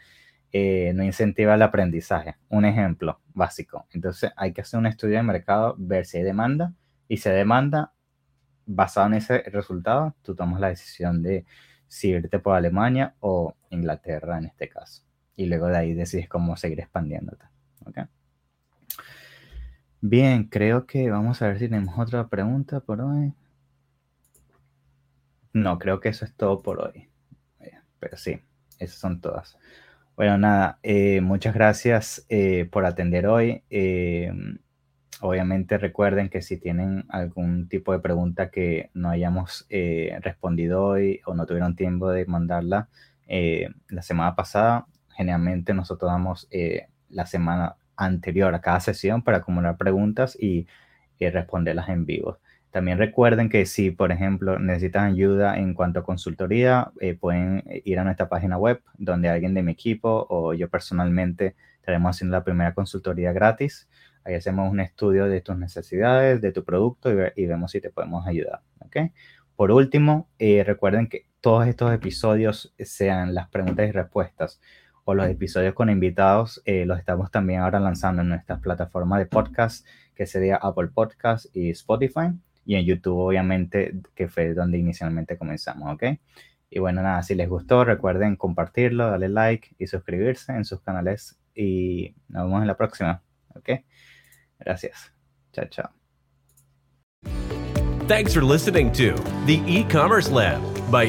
eh, 0.53 0.93
no 0.93 1.03
incentiva 1.03 1.55
el 1.55 1.61
aprendizaje. 1.63 2.37
Un 2.49 2.65
ejemplo 2.65 3.19
básico. 3.33 3.87
Entonces 3.91 4.31
hay 4.37 4.53
que 4.53 4.61
hacer 4.61 4.79
un 4.79 4.85
estudio 4.85 5.17
de 5.17 5.23
mercado, 5.23 5.75
ver 5.79 6.05
si 6.05 6.17
hay 6.17 6.23
demanda 6.23 6.73
y 7.07 7.17
si 7.17 7.27
hay 7.29 7.35
demanda, 7.35 7.93
basado 8.65 9.07
en 9.07 9.15
ese 9.15 9.39
resultado, 9.49 10.15
tú 10.21 10.35
tomas 10.35 10.61
la 10.61 10.69
decisión 10.69 11.21
de 11.21 11.45
si 11.87 12.09
irte 12.09 12.39
por 12.39 12.55
Alemania 12.55 13.15
o 13.19 13.55
Inglaterra 13.71 14.37
en 14.37 14.45
este 14.45 14.69
caso. 14.69 15.03
Y 15.35 15.47
luego 15.47 15.67
de 15.67 15.77
ahí 15.77 15.93
decides 15.93 16.29
cómo 16.29 16.55
seguir 16.55 16.79
expandiéndote. 16.79 17.45
Bien, 20.01 20.43
creo 20.43 20.85
que 20.85 21.09
vamos 21.09 21.41
a 21.41 21.47
ver 21.47 21.59
si 21.59 21.69
tenemos 21.69 21.97
otra 21.97 22.27
pregunta 22.27 22.79
por 22.81 23.01
hoy. 23.01 23.33
No, 25.53 25.79
creo 25.79 25.99
que 25.99 26.09
eso 26.09 26.25
es 26.25 26.35
todo 26.35 26.61
por 26.61 26.81
hoy. 26.81 27.09
Pero 27.99 28.17
sí, 28.17 28.41
esas 28.79 28.97
son 28.99 29.21
todas. 29.21 29.57
Bueno, 30.15 30.37
nada, 30.37 30.77
eh, 30.83 31.21
muchas 31.21 31.55
gracias 31.55 32.25
eh, 32.29 32.69
por 32.71 32.85
atender 32.85 33.25
hoy. 33.25 33.63
Eh, 33.71 34.31
obviamente 35.21 35.77
recuerden 35.79 36.29
que 36.29 36.43
si 36.43 36.57
tienen 36.57 37.05
algún 37.09 37.67
tipo 37.67 37.93
de 37.93 37.99
pregunta 37.99 38.51
que 38.51 38.91
no 38.93 39.09
hayamos 39.09 39.65
respondido 40.21 40.83
hoy 40.85 41.21
o 41.25 41.33
no 41.33 41.45
tuvieron 41.47 41.75
tiempo 41.75 42.09
de 42.11 42.25
mandarla 42.25 42.89
la 43.27 44.01
semana 44.03 44.35
pasada, 44.35 44.85
generalmente 45.15 45.73
nosotros 45.73 46.11
damos 46.11 46.47
la 47.09 47.25
semana 47.25 47.75
anterior 47.95 48.53
a 48.53 48.61
cada 48.61 48.81
sesión 48.81 49.23
para 49.23 49.37
acumular 49.37 49.77
preguntas 49.77 50.37
y 50.39 50.67
responderlas 51.19 51.89
en 51.89 52.05
vivo. 52.05 52.37
También 52.73 52.97
recuerden 52.97 53.49
que 53.49 53.67
si, 53.67 53.91
por 53.91 54.11
ejemplo, 54.11 54.57
necesitan 54.57 55.11
ayuda 55.11 55.59
en 55.59 55.75
cuanto 55.75 55.99
a 55.99 56.03
consultoría, 56.03 56.91
eh, 56.99 57.13
pueden 57.13 57.63
ir 57.85 57.99
a 57.99 58.03
nuestra 58.03 58.29
página 58.29 58.57
web 58.57 58.81
donde 58.97 59.29
alguien 59.29 59.53
de 59.53 59.61
mi 59.61 59.73
equipo 59.73 60.25
o 60.27 60.55
yo 60.55 60.67
personalmente 60.71 61.55
estaremos 61.75 62.15
haciendo 62.15 62.35
la 62.35 62.43
primera 62.43 62.73
consultoría 62.73 63.31
gratis. 63.31 63.87
Ahí 64.23 64.33
hacemos 64.33 64.71
un 64.71 64.79
estudio 64.79 65.25
de 65.25 65.39
tus 65.41 65.55
necesidades, 65.55 66.41
de 66.41 66.51
tu 66.51 66.63
producto 66.63 67.11
y, 67.35 67.45
vemos 67.45 67.69
si 67.69 67.79
te 67.79 67.91
podemos 67.91 68.25
ayudar. 68.25 68.61
¿okay? 68.79 69.11
Por 69.55 69.69
último, 69.69 70.27
eh, 70.39 70.63
recuerden 70.65 71.05
que 71.05 71.27
todos 71.41 71.67
estos 71.67 71.93
episodios, 71.93 72.73
sean 72.79 73.35
las 73.35 73.49
preguntas 73.49 73.87
y 73.87 73.91
respuestas 73.91 74.59
o 75.03 75.13
los 75.13 75.27
episodios 75.27 75.75
con 75.75 75.91
invitados, 75.91 76.63
eh, 76.65 76.87
los 76.87 76.97
estamos 76.97 77.29
también 77.29 77.59
ahora 77.59 77.79
lanzando 77.79 78.23
en 78.23 78.29
nuestras 78.29 78.61
plataformas 78.61 79.19
de 79.19 79.27
podcast, 79.27 79.85
que 80.15 80.25
sería 80.25 80.55
Apple 80.55 80.87
Podcast 80.87 81.55
y 81.55 81.69
Spotify 81.69 82.31
y 82.65 82.75
en 82.75 82.85
YouTube, 82.85 83.17
obviamente, 83.17 83.93
que 84.15 84.27
fue 84.27 84.53
donde 84.53 84.77
inicialmente 84.77 85.37
comenzamos, 85.37 85.93
¿ok? 85.93 86.03
Y 86.69 86.79
bueno, 86.79 87.01
nada, 87.03 87.21
si 87.21 87.35
les 87.35 87.47
gustó, 87.47 87.83
recuerden 87.85 88.35
compartirlo, 88.35 89.09
darle 89.09 89.29
like 89.29 89.75
y 89.77 89.87
suscribirse 89.87 90.53
en 90.53 90.65
sus 90.65 90.81
canales 90.81 91.39
y 91.53 92.15
nos 92.29 92.45
vemos 92.45 92.61
en 92.61 92.67
la 92.67 92.77
próxima, 92.77 93.21
¿ok? 93.55 93.69
Gracias. 94.59 95.13
Chao, 95.51 95.65
chao. 95.65 95.89
Thanks 98.07 98.33
for 98.33 98.43
listening 98.43 98.91
to 98.93 99.13
the 99.45 99.61
e-commerce 99.67 100.31
lab 100.31 100.61
by. 100.91 101.05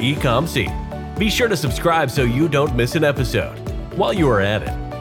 Be 1.19 1.31
sure 1.31 1.49
to 1.49 1.57
subscribe 1.57 2.11
so 2.11 2.23
you 2.23 2.49
don't 2.49 2.75
miss 2.77 2.95
an 2.95 3.05
episode. 3.05 3.57
While 3.97 4.12
you 4.12 4.29
are 4.29 4.40
at 4.40 4.62
it, 4.62 4.84